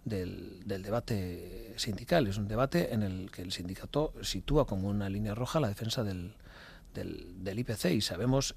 del, 0.04 0.83
debate 0.83 1.74
sindical. 1.76 2.26
Es 2.26 2.38
un 2.38 2.48
debate 2.48 2.92
en 2.92 3.02
el 3.02 3.31
que 3.31 3.42
el 3.42 3.52
sindicato 3.52 4.12
sitúa 4.22 4.66
como 4.66 4.88
una 4.88 5.09
línea 5.09 5.35
roja 5.35 5.61
la 5.61 5.68
defensa 5.68 6.02
del, 6.02 6.35
del, 6.94 7.59
IPC 7.59 7.87
y 7.92 8.00
sabemos, 8.00 8.54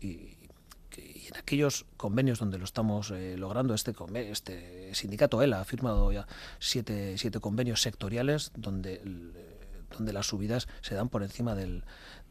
y 1.21 1.27
en 1.27 1.37
aquellos 1.37 1.85
convenios 1.97 2.39
donde 2.39 2.57
lo 2.57 2.65
estamos 2.65 3.11
eh, 3.11 3.35
logrando, 3.37 3.73
este, 3.73 3.93
este 4.31 4.95
sindicato 4.95 5.41
ELA 5.41 5.61
ha 5.61 5.65
firmado 5.65 6.11
ya 6.11 6.27
siete, 6.59 7.15
convenios 7.39 7.81
sectoriales 7.81 8.51
donde, 8.55 9.01
donde 9.91 10.13
las 10.13 10.27
subidas 10.27 10.67
se 10.81 10.95
dan 10.95 11.09
por 11.09 11.23
encima 11.23 11.53
del, 11.53 11.83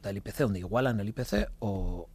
IPC, 0.03 0.39
donde 0.39 0.59
igualan 0.59 0.99
el 0.99 1.09
IPC 1.09 1.51
o, 1.61 2.09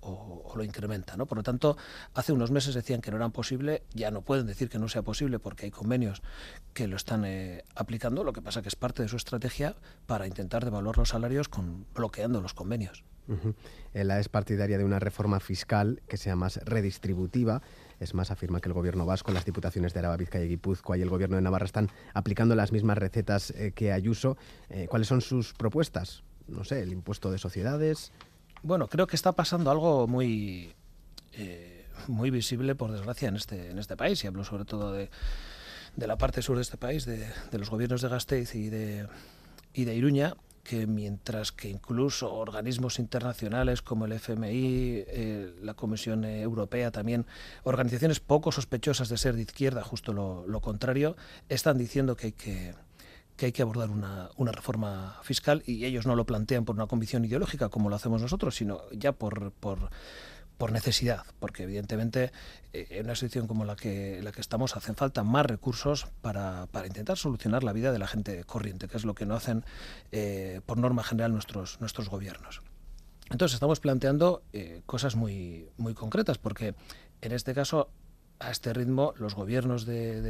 lo 0.55 0.63
incrementan. 0.63 1.19
Por 1.25 1.37
lo 1.37 1.43
tanto, 1.43 1.77
hace 2.13 2.33
unos 2.33 2.51
meses 2.51 2.73
decían 2.73 3.01
que 3.01 3.11
no 3.11 3.17
eran 3.17 3.31
posible, 3.31 3.83
ya 3.93 4.11
no 4.11 4.21
pueden 4.21 4.47
decir 4.47 4.69
que 4.69 4.79
no 4.79 4.89
sea 4.89 5.01
posible 5.01 5.39
porque 5.39 5.65
hay 5.65 5.71
convenios 5.71 6.21
que 6.73 6.87
lo 6.87 6.97
están 6.97 7.23
eh, 7.25 7.63
aplicando, 7.75 8.23
lo 8.23 8.33
que 8.33 8.41
pasa 8.41 8.61
que 8.61 8.69
es 8.69 8.75
parte 8.75 9.03
de 9.03 9.09
su 9.09 9.15
estrategia 9.15 9.75
para 10.07 10.27
intentar 10.27 10.65
devaluar 10.65 10.97
los 10.97 11.09
salarios 11.09 11.47
con 11.47 11.85
bloqueando 11.93 12.41
los 12.41 12.53
convenios. 12.53 13.03
La 13.93 14.19
es 14.19 14.29
partidaria 14.29 14.77
de 14.77 14.83
una 14.83 14.99
reforma 14.99 15.39
fiscal 15.39 16.01
que 16.07 16.17
sea 16.17 16.35
más 16.35 16.57
redistributiva. 16.65 17.61
Es 17.99 18.13
más, 18.13 18.29
afirma 18.29 18.59
que 18.59 18.69
el 18.69 18.73
gobierno 18.73 19.05
vasco, 19.05 19.31
las 19.31 19.45
diputaciones 19.45 19.93
de 19.93 19.99
Araba, 19.99 20.17
Vizcaya 20.17 20.45
y 20.45 20.49
Guipúzcoa 20.49 20.97
y 20.97 21.01
el 21.01 21.09
gobierno 21.09 21.37
de 21.37 21.41
Navarra 21.41 21.65
están 21.65 21.89
aplicando 22.13 22.53
las 22.55 22.71
mismas 22.71 22.97
recetas 22.97 23.51
eh, 23.51 23.71
que 23.73 23.91
Ayuso. 23.91 24.37
Eh, 24.69 24.87
¿Cuáles 24.89 25.07
son 25.07 25.21
sus 25.21 25.53
propuestas? 25.53 26.23
No 26.47 26.63
sé, 26.63 26.81
el 26.81 26.91
impuesto 26.91 27.31
de 27.31 27.37
sociedades. 27.37 28.11
Bueno, 28.63 28.87
creo 28.87 29.07
que 29.07 29.15
está 29.15 29.31
pasando 29.31 29.71
algo 29.71 30.07
muy, 30.07 30.73
eh, 31.33 31.85
muy 32.07 32.29
visible, 32.31 32.75
por 32.75 32.91
desgracia, 32.91 33.29
en 33.29 33.37
este, 33.37 33.71
en 33.71 33.79
este 33.79 33.95
país. 33.95 34.23
Y 34.23 34.27
hablo 34.27 34.43
sobre 34.43 34.65
todo 34.65 34.91
de, 34.91 35.09
de 35.95 36.07
la 36.07 36.17
parte 36.17 36.41
sur 36.41 36.57
de 36.57 36.63
este 36.63 36.77
país, 36.77 37.05
de, 37.05 37.25
de 37.51 37.57
los 37.57 37.69
gobiernos 37.69 38.01
de 38.01 38.09
Gasteiz 38.09 38.55
y 38.55 38.69
de, 38.69 39.07
y 39.73 39.85
de 39.85 39.95
Iruña, 39.95 40.35
que 40.65 40.87
mientras 40.87 41.51
que 41.51 41.69
incluso 41.69 42.33
organismos 42.33 42.97
internacionales 42.99 43.81
como 43.83 44.05
el 44.05 44.13
FMI, 44.13 45.05
eh, 45.07 45.53
la 45.61 45.75
Comisión 45.75 46.25
Europea 46.25 46.91
también, 46.91 47.25
organizaciones 47.63 48.19
poco 48.19 48.51
sospechosas 48.51 49.07
de 49.07 49.17
ser 49.17 49.35
de 49.35 49.43
izquierda, 49.43 49.83
justo 49.83 50.11
lo, 50.11 50.59
contrario, 50.61 51.15
están 51.49 51.77
diciendo 51.77 52.17
que 52.17 52.27
hay 52.27 52.31
que, 52.33 52.73
que 53.37 53.45
hay 53.45 53.51
que 53.51 53.61
abordar 53.61 53.91
una, 53.91 54.31
una, 54.37 54.51
reforma 54.51 55.19
fiscal 55.21 55.61
y 55.67 55.85
ellos 55.85 56.07
no 56.07 56.15
lo 56.15 56.25
plantean 56.25 56.65
por 56.65 56.75
una 56.75 56.87
convicción 56.87 57.23
ideológica 57.23 57.69
como 57.69 57.89
lo 57.89 57.95
hacemos 57.95 58.21
nosotros, 58.21 58.55
sino 58.55 58.81
ya 58.91 59.11
por, 59.11 59.51
por 59.51 59.91
por 60.57 60.71
necesidad, 60.71 61.23
porque 61.39 61.63
evidentemente 61.63 62.31
eh, 62.73 62.87
en 62.91 63.05
una 63.05 63.15
situación 63.15 63.47
como 63.47 63.65
la 63.65 63.75
que, 63.75 64.19
la 64.23 64.31
que 64.31 64.41
estamos 64.41 64.75
hacen 64.75 64.95
falta 64.95 65.23
más 65.23 65.45
recursos 65.45 66.07
para, 66.21 66.67
para, 66.67 66.87
intentar 66.87 67.17
solucionar 67.17 67.63
la 67.63 67.73
vida 67.73 67.91
de 67.91 67.99
la 67.99 68.07
gente 68.07 68.43
corriente, 68.45 68.87
que 68.87 68.97
es 68.97 69.05
lo 69.05 69.15
que 69.15 69.25
no 69.25 69.35
hacen 69.35 69.65
eh, 70.11 70.61
por 70.65 70.77
norma 70.77 71.03
general 71.03 71.33
nuestros, 71.33 71.79
nuestros 71.81 72.09
gobiernos. 72.09 72.61
Entonces 73.29 73.55
estamos 73.55 73.79
planteando 73.79 74.43
eh, 74.53 74.81
cosas 74.85 75.15
muy, 75.15 75.67
muy 75.77 75.93
concretas, 75.93 76.37
porque 76.37 76.75
en 77.21 77.31
este 77.31 77.53
caso, 77.53 77.89
a 78.39 78.51
este 78.51 78.73
ritmo, 78.73 79.13
los 79.17 79.35
gobiernos 79.35 79.85
de, 79.85 80.21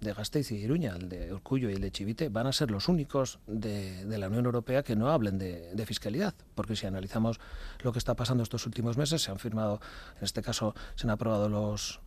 de, 0.00 0.12
Gasteiz 0.12 0.50
y 0.52 0.56
Iruña, 0.56 0.94
el 0.96 1.08
de 1.08 1.32
Orcullo 1.32 1.70
y 1.70 1.74
el 1.74 1.80
de 1.80 1.90
Chivite, 1.90 2.28
van 2.28 2.46
a 2.46 2.52
ser 2.52 2.70
los 2.70 2.88
únicos 2.88 3.38
de, 3.46 4.04
la 4.06 4.28
Unión 4.28 4.44
Europea 4.44 4.82
que 4.82 4.96
no 4.96 5.10
hablen 5.10 5.38
de, 5.38 5.84
fiscalidad, 5.86 6.34
porque 6.54 6.76
si 6.76 6.86
analizamos 6.86 7.40
lo 7.82 7.92
que 7.92 7.98
está 7.98 8.14
pasando 8.14 8.42
estos 8.42 8.66
últimos 8.66 8.98
meses, 8.98 9.22
se 9.22 9.30
han 9.30 9.38
firmado, 9.38 9.80
en 10.18 10.24
este 10.24 10.42
caso, 10.42 10.74
se 10.94 11.06
han 11.06 11.10
aprobado 11.10 11.48
los, 11.48 12.00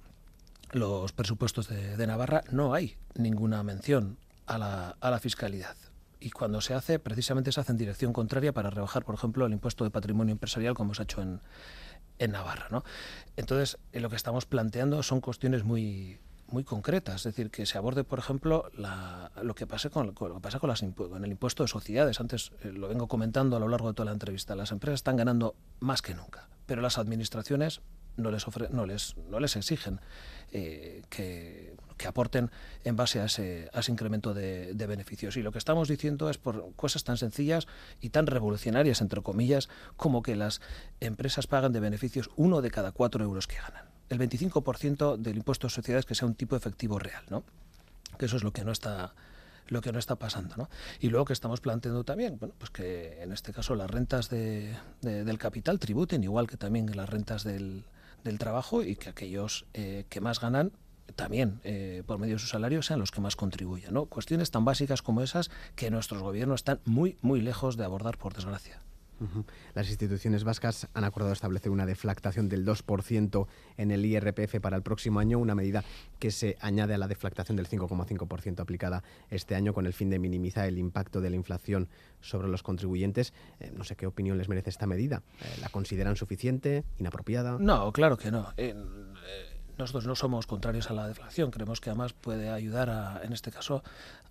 los 0.71 1.11
presupuestos 1.11 1.67
de, 1.67 1.97
de 1.97 2.07
Navarra, 2.07 2.43
no 2.51 2.73
hay 2.73 2.97
ninguna 3.15 3.63
mención 3.63 4.17
a 4.45 4.57
la, 4.57 4.95
a 4.99 5.09
la 5.09 5.19
fiscalidad. 5.19 5.75
Y 6.23 6.29
cuando 6.29 6.61
se 6.61 6.75
hace, 6.75 6.99
precisamente 6.99 7.51
se 7.51 7.61
hace 7.61 7.71
en 7.71 7.79
dirección 7.79 8.13
contraria 8.13 8.53
para 8.53 8.69
rebajar, 8.69 9.03
por 9.03 9.15
ejemplo, 9.15 9.47
el 9.47 9.53
impuesto 9.53 9.85
de 9.85 9.89
patrimonio 9.89 10.33
empresarial, 10.33 10.75
como 10.75 10.93
se 10.93 11.01
ha 11.01 11.05
hecho 11.05 11.23
en, 11.23 11.41
en 12.19 12.31
Navarra. 12.31 12.67
¿no? 12.69 12.83
Entonces, 13.35 13.77
lo 13.93 14.09
que 14.09 14.15
estamos 14.15 14.45
planteando 14.45 15.03
son 15.03 15.21
cuestiones 15.21 15.63
muy, 15.63 16.19
muy 16.51 16.63
concretas, 16.63 17.17
es 17.17 17.23
decir, 17.23 17.49
que 17.49 17.65
se 17.65 17.77
aborde, 17.77 18.03
por 18.03 18.19
ejemplo, 18.19 18.69
la, 18.75 19.31
lo 19.41 19.55
que 19.55 19.65
pasa 19.65 19.89
con, 19.89 20.13
con, 20.13 20.29
lo 20.29 20.35
que 20.35 20.41
pasa 20.41 20.59
con, 20.59 20.69
las, 20.69 20.83
con, 20.95 21.23
el 21.23 21.31
impuesto 21.31 21.63
de 21.63 21.67
sociedades. 21.67 22.19
Antes 22.19 22.51
eh, 22.63 22.71
lo 22.71 22.87
vengo 22.87 23.07
comentando 23.07 23.55
a 23.55 23.59
lo 23.59 23.67
largo 23.67 23.87
de 23.87 23.93
toda 23.93 24.05
la 24.05 24.13
entrevista. 24.13 24.55
Las 24.55 24.71
empresas 24.71 24.99
están 24.99 25.15
ganando 25.15 25.55
más 25.79 26.01
que 26.01 26.13
nunca, 26.13 26.49
pero 26.65 26.81
las 26.81 26.97
administraciones 26.97 27.81
no 28.17 28.31
les, 28.31 28.47
ofre, 28.47 28.69
no 28.69 28.85
les, 28.85 29.15
no 29.29 29.39
les 29.39 29.55
exigen 29.55 29.99
eh, 30.51 31.01
que, 31.09 31.75
que, 32.01 32.07
aporten 32.07 32.51
en 32.83 32.95
base 32.95 33.19
a 33.19 33.25
ese, 33.25 33.69
a 33.73 33.79
ese 33.79 33.91
incremento 33.91 34.33
de, 34.33 34.73
de, 34.73 34.87
beneficios. 34.87 35.37
Y 35.37 35.41
lo 35.41 35.51
que 35.51 35.57
estamos 35.57 35.87
diciendo 35.87 36.29
es 36.29 36.37
por 36.37 36.73
cosas 36.75 37.03
tan 37.03 37.17
sencillas 37.17 37.67
y 37.99 38.09
tan 38.09 38.27
revolucionarias, 38.27 39.01
entre 39.01 39.21
comillas, 39.21 39.69
como 39.95 40.21
que 40.21 40.35
las 40.35 40.61
empresas 40.99 41.47
pagan 41.47 41.71
de 41.71 41.79
beneficios 41.79 42.29
uno 42.35 42.61
de 42.61 42.71
cada 42.71 42.91
cuatro 42.91 43.23
euros 43.23 43.47
que 43.47 43.57
ganan. 43.57 43.85
El 44.09 44.19
25% 44.19 45.17
del 45.17 45.37
impuesto 45.37 45.67
de 45.67 45.71
sociedades 45.71 46.05
que 46.05 46.15
sea 46.15 46.27
un 46.27 46.35
tipo 46.35 46.55
efectivo 46.55 46.99
real, 46.99 47.23
¿no? 47.29 47.43
Que 48.17 48.25
eso 48.25 48.35
es 48.35 48.43
lo 48.43 48.51
que 48.51 48.65
no 48.65 48.71
está 48.71 49.13
lo 49.67 49.79
que 49.81 49.93
no 49.93 49.99
está 49.99 50.17
pasando. 50.17 50.55
¿no? 50.57 50.69
Y 50.99 51.07
luego 51.09 51.25
que 51.25 51.33
estamos 51.33 51.61
planteando 51.61 52.03
también, 52.03 52.37
bueno, 52.37 52.53
pues 52.57 52.71
que 52.71 53.23
en 53.23 53.31
este 53.31 53.53
caso 53.53 53.73
las 53.73 53.89
rentas 53.89 54.29
de, 54.29 54.75
de, 55.01 55.23
del 55.23 55.37
capital 55.37 55.79
tributen 55.79 56.23
igual 56.23 56.47
que 56.47 56.57
también 56.57 56.93
las 56.93 57.09
rentas 57.09 57.45
del, 57.45 57.85
del 58.23 58.37
trabajo 58.37 58.83
y 58.83 58.95
que 58.95 59.09
aquellos 59.09 59.65
eh, 59.73 60.05
que 60.09 60.19
más 60.19 60.41
ganan 60.41 60.73
también 61.15 61.59
eh, 61.63 62.03
por 62.05 62.19
medio 62.19 62.35
de 62.35 62.39
su 62.39 62.47
salario 62.47 62.81
sean 62.81 62.99
los 62.99 63.11
que 63.11 63.21
más 63.21 63.35
contribuyan. 63.35 63.93
¿no? 63.93 64.05
Cuestiones 64.05 64.51
tan 64.51 64.65
básicas 64.65 65.01
como 65.01 65.21
esas 65.21 65.51
que 65.75 65.91
nuestros 65.91 66.21
gobiernos 66.21 66.61
están 66.61 66.79
muy, 66.85 67.17
muy 67.21 67.41
lejos 67.41 67.77
de 67.77 67.85
abordar, 67.85 68.17
por 68.17 68.33
desgracia. 68.33 68.81
Las 69.73 69.89
instituciones 69.89 70.43
vascas 70.43 70.87
han 70.93 71.03
acordado 71.03 71.33
establecer 71.33 71.71
una 71.71 71.85
deflactación 71.85 72.49
del 72.49 72.65
2% 72.65 73.47
en 73.77 73.91
el 73.91 74.05
IRPF 74.05 74.59
para 74.61 74.77
el 74.77 74.83
próximo 74.83 75.19
año, 75.19 75.39
una 75.39 75.55
medida 75.55 75.83
que 76.19 76.31
se 76.31 76.57
añade 76.59 76.93
a 76.93 76.97
la 76.97 77.07
deflactación 77.07 77.55
del 77.55 77.67
5,5% 77.67 78.59
aplicada 78.59 79.03
este 79.29 79.55
año 79.55 79.73
con 79.73 79.85
el 79.85 79.93
fin 79.93 80.09
de 80.09 80.19
minimizar 80.19 80.65
el 80.67 80.77
impacto 80.77 81.21
de 81.21 81.29
la 81.29 81.35
inflación 81.35 81.89
sobre 82.19 82.47
los 82.47 82.63
contribuyentes. 82.63 83.33
Eh, 83.59 83.71
no 83.75 83.83
sé 83.83 83.95
qué 83.95 84.07
opinión 84.07 84.37
les 84.37 84.49
merece 84.49 84.69
esta 84.69 84.87
medida. 84.87 85.21
Eh, 85.41 85.57
¿La 85.61 85.69
consideran 85.69 86.15
suficiente, 86.15 86.83
inapropiada? 86.97 87.57
No, 87.59 87.91
claro 87.91 88.17
que 88.17 88.31
no. 88.31 88.53
Eh, 88.57 88.75
nosotros 89.81 90.07
no 90.07 90.15
somos 90.15 90.47
contrarios 90.47 90.89
a 90.89 90.93
la 90.93 91.07
deflación. 91.07 91.51
Creemos 91.51 91.81
que 91.81 91.89
además 91.89 92.13
puede 92.13 92.49
ayudar, 92.49 92.89
a, 92.89 93.21
en 93.23 93.33
este 93.33 93.51
caso, 93.51 93.83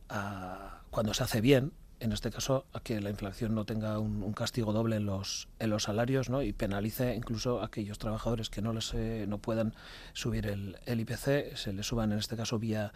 a, 0.08 0.80
cuando 0.90 1.14
se 1.14 1.22
hace 1.22 1.40
bien, 1.40 1.72
en 2.00 2.12
este 2.12 2.30
caso 2.30 2.64
a 2.72 2.80
que 2.80 3.00
la 3.00 3.10
inflación 3.10 3.54
no 3.54 3.66
tenga 3.66 3.98
un, 3.98 4.32
castigo 4.32 4.72
doble 4.72 4.96
en 4.96 5.04
los 5.04 5.48
en 5.58 5.68
los 5.68 5.82
salarios 5.82 6.30
¿no? 6.30 6.40
y 6.40 6.54
penalice 6.54 7.14
incluso 7.14 7.60
a 7.60 7.66
aquellos 7.66 7.98
trabajadores 7.98 8.48
que 8.48 8.62
no 8.62 8.72
les 8.72 8.94
eh, 8.94 9.26
no 9.28 9.36
puedan 9.36 9.74
subir 10.14 10.46
el, 10.46 10.78
el, 10.86 11.00
IPC 11.00 11.56
se 11.56 11.74
les 11.74 11.86
suban 11.86 12.12
en 12.12 12.18
este 12.18 12.38
caso 12.38 12.58
vía 12.58 12.94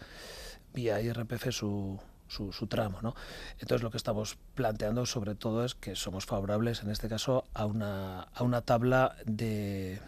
vía 0.73 0.99
IRPF 1.01 1.51
su 1.51 1.99
su, 2.27 2.51
su, 2.51 2.65
tramo. 2.65 2.99
¿no? 3.03 3.15
Entonces 3.59 3.83
lo 3.83 3.91
que 3.91 3.97
estamos 3.97 4.37
planteando 4.55 5.05
sobre 5.05 5.35
todo 5.35 5.63
es 5.63 5.75
que 5.75 5.95
somos 5.95 6.25
favorables 6.25 6.81
en 6.81 6.89
este 6.89 7.07
caso 7.07 7.45
a 7.53 7.65
una, 7.65 8.21
a 8.21 8.43
una 8.43 8.61
tabla 8.61 9.15
de, 9.25 10.01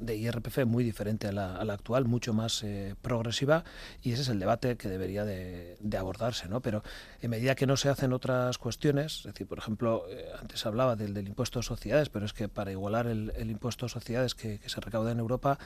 de 0.00 0.16
IRPF 0.16 0.64
muy 0.66 0.84
diferente 0.84 1.28
a 1.28 1.32
la, 1.32 1.56
a 1.56 1.62
actual, 1.72 2.04
mucho 2.06 2.32
más 2.32 2.62
eh, 2.64 2.94
progresiva, 3.00 3.64
y 4.02 4.12
ese 4.12 4.22
es 4.22 4.28
el 4.28 4.38
debate 4.38 4.76
que 4.76 4.88
debería 4.88 5.24
de, 5.24 5.76
abordarse. 5.98 6.48
¿no? 6.48 6.60
Pero 6.60 6.82
en 7.20 7.30
medida 7.30 7.54
que 7.54 7.66
no 7.66 7.76
se 7.76 7.88
hacen 7.88 8.12
otras 8.12 8.58
cuestiones, 8.58 9.18
es 9.18 9.24
decir, 9.24 9.46
por 9.46 9.58
ejemplo, 9.58 10.04
eh, 10.08 10.26
antes 10.40 10.64
hablaba 10.66 10.96
del, 10.96 11.16
impuesto 11.26 11.58
de 11.58 11.64
sociedades, 11.64 12.08
pero 12.08 12.26
es 12.26 12.32
que 12.32 12.48
para 12.48 12.72
igualar 12.72 13.06
el, 13.06 13.50
impuesto 13.50 13.86
de 13.86 13.90
sociedades 13.90 14.34
que, 14.34 14.60
se 14.66 14.80
recauda 14.80 15.12
en 15.12 15.18
Europa, 15.18 15.58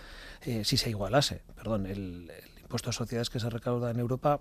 eh, 0.43 0.65
si 0.65 0.77
se 0.77 0.91
igualase, 0.91 1.43
perdón, 1.55 1.87
el, 1.87 2.31
impuesto 2.61 2.91
de 2.91 2.95
sociedades 2.95 3.31
que 3.31 3.41
se 3.41 3.49
recauda 3.49 3.91
en 3.91 4.01
Europa 4.01 4.41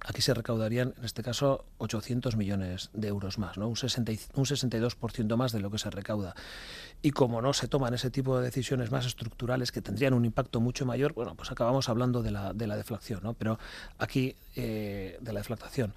Aquí 0.00 0.20
se 0.20 0.34
recaudarían, 0.34 0.94
en 0.98 1.04
este 1.04 1.22
caso, 1.22 1.64
800 1.78 2.36
millones 2.36 2.90
de 2.92 3.08
euros 3.08 3.38
más, 3.38 3.56
¿no? 3.56 3.68
un, 3.68 3.76
60, 3.76 4.12
un 4.34 4.44
62% 4.44 5.36
más 5.36 5.52
de 5.52 5.60
lo 5.60 5.70
que 5.70 5.78
se 5.78 5.88
recauda. 5.90 6.34
Y 7.00 7.12
como 7.12 7.40
no 7.40 7.52
se 7.52 7.68
toman 7.68 7.94
ese 7.94 8.10
tipo 8.10 8.38
de 8.38 8.44
decisiones 8.44 8.90
más 8.90 9.06
estructurales 9.06 9.72
que 9.72 9.80
tendrían 9.80 10.12
un 10.12 10.24
impacto 10.24 10.60
mucho 10.60 10.84
mayor, 10.84 11.14
bueno, 11.14 11.34
pues 11.34 11.50
acabamos 11.50 11.88
hablando 11.88 12.22
de 12.22 12.30
la, 12.30 12.52
de 12.52 12.66
la 12.66 12.76
deflación, 12.76 13.20
¿no? 13.22 13.34
pero 13.34 13.58
aquí, 13.98 14.36
eh, 14.56 15.18
de 15.20 15.32
la 15.32 15.40
deflactación. 15.40 15.94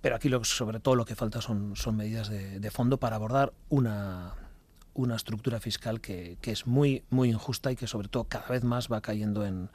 Pero 0.00 0.16
aquí, 0.16 0.28
lo, 0.28 0.42
sobre 0.44 0.80
todo, 0.80 0.94
lo 0.94 1.04
que 1.04 1.14
falta 1.14 1.40
son, 1.40 1.76
son 1.76 1.96
medidas 1.96 2.28
de, 2.28 2.60
de 2.60 2.70
fondo 2.70 2.98
para 2.98 3.16
abordar 3.16 3.52
una, 3.68 4.34
una 4.94 5.16
estructura 5.16 5.60
fiscal 5.60 6.00
que, 6.00 6.38
que, 6.40 6.52
es 6.52 6.66
muy, 6.66 7.04
muy 7.10 7.30
injusta 7.30 7.72
y 7.72 7.76
que, 7.76 7.86
sobre 7.86 8.08
todo, 8.08 8.24
cada 8.24 8.48
vez 8.48 8.64
más 8.64 8.88
va 8.88 9.00
cayendo 9.00 9.44
en, 9.44 9.70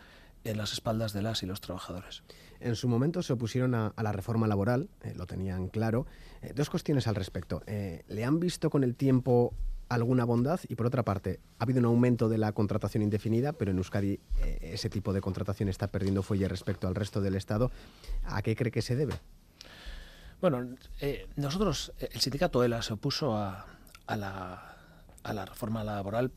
en 0.46 0.58
las 0.58 0.72
espaldas 0.74 1.12
de 1.12 1.22
las 1.22 1.44
y 1.44 1.46
los 1.46 1.60
trabajadores. 1.60 2.24
En 2.60 2.76
su 2.76 2.88
momento 2.88 3.22
se 3.22 3.34
opusieron 3.34 3.76
a, 3.76 3.88
a 3.88 4.04
la 4.04 4.12
reforma 4.12 4.48
laboral, 4.48 4.90
eh, 5.04 5.14
lo 5.16 5.26
tenían 5.26 5.68
claro. 5.68 6.06
Eh, 6.42 6.54
dos 6.56 6.70
cuestiones 6.70 7.08
al 7.08 7.16
respecto. 7.16 7.62
Eh, 7.68 8.04
¿Le 8.08 8.24
han 8.24 8.40
visto 8.40 8.70
con 8.70 8.84
el 8.84 8.96
tiempo 8.96 9.54
alguna 9.90 10.24
bondad? 10.24 10.60
Y 10.70 10.76
por 10.76 10.86
otra 10.86 11.04
parte, 11.04 11.40
ha 11.60 11.64
habido 11.64 11.80
un 11.80 11.86
aumento 11.86 12.30
de 12.30 12.38
la 12.38 12.54
contratación 12.54 13.04
indefinida, 13.04 13.54
pero 13.54 13.72
en 13.72 13.78
Euskadi 13.78 14.20
ese 14.62 14.90
tipo 14.90 15.14
de 15.14 15.22
contratación 15.22 15.68
está 15.68 15.88
perdiendo 15.88 16.24
fuelle 16.24 16.48
respecto 16.48 16.88
al 16.88 16.96
resto 16.96 17.22
del 17.22 17.36
Estado. 17.36 17.72
¿A 18.24 18.42
qué 18.42 18.56
cree 18.56 18.72
que 18.72 18.82
se 18.82 18.96
debe? 18.96 19.14
Bueno, 20.42 20.76
nosotros, 21.36 21.92
el 22.00 22.20
sindicato 22.20 22.64
ELA 22.64 22.82
se 22.82 22.94
opuso 22.94 23.36
a, 23.36 23.66
a, 24.06 24.18
la, 24.18 24.76
a 25.24 25.34
la 25.34 25.46
reforma 25.46 25.84
laboral 25.84 26.32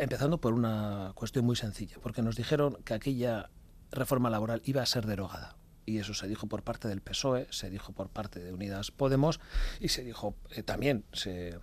empezando 0.00 0.38
por 0.40 0.54
una 0.54 1.12
cuestión 1.14 1.44
muy 1.44 1.56
sencilla, 1.56 1.96
porque 2.02 2.22
nos 2.22 2.36
dijeron 2.36 2.78
que 2.84 2.94
aquella 2.94 3.50
reforma 3.90 4.30
laboral 4.30 4.62
iba 4.64 4.82
a 4.82 4.86
ser 4.86 5.06
derogada. 5.06 5.56
Y 5.86 5.98
eso 5.98 6.12
se 6.12 6.28
dijo 6.28 6.46
por 6.46 6.62
parte 6.62 6.86
del 6.86 7.00
PSOE, 7.00 7.46
se 7.50 7.70
dijo 7.70 7.92
por 7.92 8.10
parte 8.10 8.40
de 8.40 8.52
Unidas 8.52 8.90
Podemos 8.90 9.40
y 9.80 9.88
se 9.88 10.04
dijo 10.04 10.36
eh, 10.50 10.62
también, 10.62 11.04
se, 11.12 11.58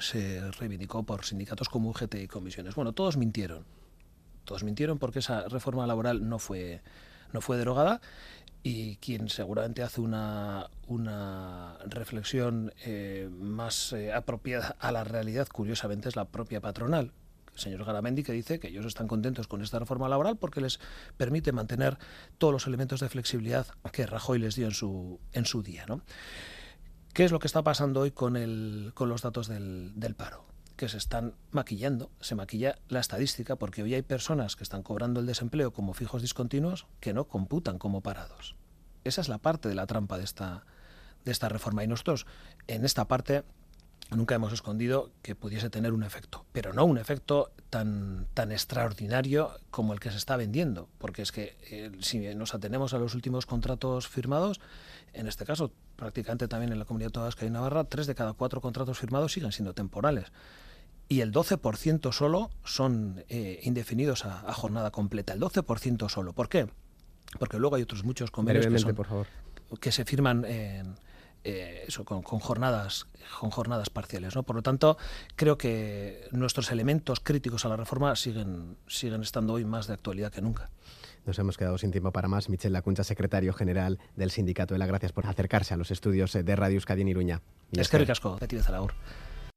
se 0.00 0.50
reivindicó 0.52 1.02
por 1.02 1.24
sindicatos 1.24 1.68
como 1.68 1.90
UGT 1.90 2.14
y 2.14 2.28
comisiones. 2.28 2.74
Bueno, 2.74 2.92
todos 2.92 3.18
mintieron. 3.18 3.66
Todos 4.44 4.64
mintieron 4.64 4.98
porque 4.98 5.18
esa 5.18 5.48
reforma 5.48 5.86
laboral 5.86 6.28
no 6.28 6.38
fue, 6.38 6.82
no 7.32 7.42
fue 7.42 7.58
derogada 7.58 8.00
y 8.62 8.96
quien 8.96 9.28
seguramente 9.28 9.82
hace 9.82 10.00
una, 10.00 10.70
una 10.86 11.78
reflexión 11.84 12.72
eh, 12.84 13.28
más 13.30 13.92
eh, 13.92 14.12
apropiada 14.12 14.76
a 14.78 14.92
la 14.92 15.04
realidad, 15.04 15.48
curiosamente, 15.48 16.08
es 16.08 16.16
la 16.16 16.26
propia 16.26 16.60
patronal, 16.60 17.12
señor 17.54 17.84
Garamendi, 17.84 18.22
que 18.22 18.32
dice 18.32 18.58
que 18.58 18.68
ellos 18.68 18.86
están 18.86 19.08
contentos 19.08 19.46
con 19.46 19.62
esta 19.62 19.78
reforma 19.78 20.08
laboral 20.08 20.36
porque 20.36 20.60
les 20.60 20.80
permite 21.16 21.52
mantener 21.52 21.98
todos 22.38 22.52
los 22.52 22.66
elementos 22.66 23.00
de 23.00 23.08
flexibilidad 23.08 23.66
que 23.92 24.06
Rajoy 24.06 24.38
les 24.38 24.54
dio 24.54 24.66
en 24.66 24.72
su, 24.72 25.20
en 25.32 25.44
su 25.44 25.62
día. 25.62 25.84
¿no? 25.86 26.02
¿Qué 27.12 27.24
es 27.24 27.32
lo 27.32 27.38
que 27.38 27.46
está 27.46 27.62
pasando 27.62 28.00
hoy 28.00 28.10
con, 28.10 28.36
el, 28.36 28.92
con 28.94 29.08
los 29.08 29.22
datos 29.22 29.48
del, 29.48 29.92
del 29.96 30.14
paro? 30.14 30.46
que 30.76 30.88
se 30.88 30.96
están 30.96 31.34
maquillando, 31.52 32.10
se 32.20 32.34
maquilla 32.34 32.76
la 32.88 32.98
estadística 32.98 33.54
porque 33.54 33.84
hoy 33.84 33.94
hay 33.94 34.02
personas 34.02 34.56
que 34.56 34.64
están 34.64 34.82
cobrando 34.82 35.20
el 35.20 35.26
desempleo 35.26 35.72
como 35.72 35.94
fijos 35.94 36.22
discontinuos 36.22 36.86
que 36.98 37.12
no 37.12 37.28
computan 37.28 37.78
como 37.78 38.00
parados. 38.00 38.56
Esa 39.04 39.20
es 39.20 39.28
la 39.28 39.38
parte 39.38 39.68
de 39.68 39.76
la 39.76 39.86
trampa 39.86 40.18
de 40.18 40.24
esta, 40.24 40.64
de 41.24 41.30
esta 41.30 41.48
reforma 41.48 41.84
y 41.84 41.86
nosotros 41.86 42.26
en 42.66 42.84
esta 42.84 43.06
parte 43.06 43.44
nunca 44.16 44.34
hemos 44.34 44.52
escondido 44.52 45.10
que 45.22 45.34
pudiese 45.34 45.70
tener 45.70 45.92
un 45.92 46.02
efecto, 46.02 46.44
pero 46.52 46.72
no 46.72 46.84
un 46.84 46.98
efecto 46.98 47.52
tan, 47.70 48.26
tan 48.34 48.52
extraordinario 48.52 49.50
como 49.70 49.92
el 49.92 50.00
que 50.00 50.10
se 50.10 50.16
está 50.16 50.36
vendiendo, 50.36 50.88
porque 50.98 51.22
es 51.22 51.32
que 51.32 51.56
eh, 51.70 51.92
si 52.00 52.18
nos 52.34 52.54
atenemos 52.54 52.94
a 52.94 52.98
los 52.98 53.14
últimos 53.14 53.46
contratos 53.46 54.08
firmados, 54.08 54.60
en 55.12 55.26
este 55.26 55.44
caso 55.44 55.72
prácticamente 55.96 56.48
también 56.48 56.72
en 56.72 56.78
la 56.78 56.84
comunidad 56.84 57.12
vasca 57.12 57.46
y 57.46 57.50
Navarra, 57.50 57.84
tres 57.84 58.06
de 58.06 58.14
cada 58.14 58.32
cuatro 58.32 58.60
contratos 58.60 58.98
firmados 58.98 59.32
siguen 59.32 59.52
siendo 59.52 59.74
temporales. 59.74 60.32
Y 61.08 61.20
el 61.20 61.32
12% 61.32 62.12
solo 62.12 62.50
son 62.64 63.24
eh, 63.28 63.60
indefinidos 63.64 64.24
a, 64.24 64.40
a, 64.48 64.54
jornada 64.54 64.90
completa. 64.90 65.34
El 65.34 65.40
12% 65.40 66.08
solo. 66.08 66.32
¿Por 66.32 66.48
qué? 66.48 66.68
Porque 67.38 67.58
luego 67.58 67.76
hay 67.76 67.82
otros 67.82 68.04
muchos 68.04 68.30
convenios 68.30 68.66
que, 68.66 68.78
son, 68.78 68.94
por 68.94 69.06
favor. 69.06 69.26
que 69.80 69.92
se 69.92 70.04
firman 70.04 70.44
en 70.44 70.94
eh, 71.44 71.84
eso, 71.86 72.04
con, 72.04 72.22
jornadas, 72.22 73.06
con 73.40 73.50
jornadas 73.50 73.90
parciales. 73.90 74.34
¿no? 74.34 74.42
Por 74.42 74.56
lo 74.56 74.62
tanto, 74.62 74.96
creo 75.36 75.58
que 75.58 76.28
nuestros 76.30 76.70
elementos 76.70 77.20
críticos 77.20 77.64
a 77.64 77.68
la 77.68 77.76
reforma 77.76 78.14
siguen, 78.16 78.76
siguen 78.86 79.22
estando 79.22 79.54
hoy 79.54 79.64
más 79.64 79.86
de 79.86 79.94
actualidad 79.94 80.32
que 80.32 80.42
nunca. 80.42 80.70
Nos 81.24 81.38
hemos 81.38 81.56
quedado 81.56 81.78
sin 81.78 81.92
tiempo 81.92 82.10
para 82.12 82.28
más. 82.28 82.48
Michel 82.48 82.72
Lacuncha, 82.72 83.04
secretario 83.04 83.52
general 83.52 83.98
del 84.16 84.30
Sindicato 84.30 84.74
de 84.74 84.78
la 84.78 84.86
Gracias 84.86 85.12
por 85.12 85.26
acercarse 85.26 85.74
a 85.74 85.76
los 85.76 85.90
estudios 85.90 86.32
de 86.32 86.56
Radio 86.56 86.76
Euskadi 86.76 87.02
en 87.02 87.08
Iruña. 87.08 87.42
Es 87.72 87.88
que 87.88 87.98
ricasco, 87.98 88.36
Betty 88.40 88.56
de 88.56 88.62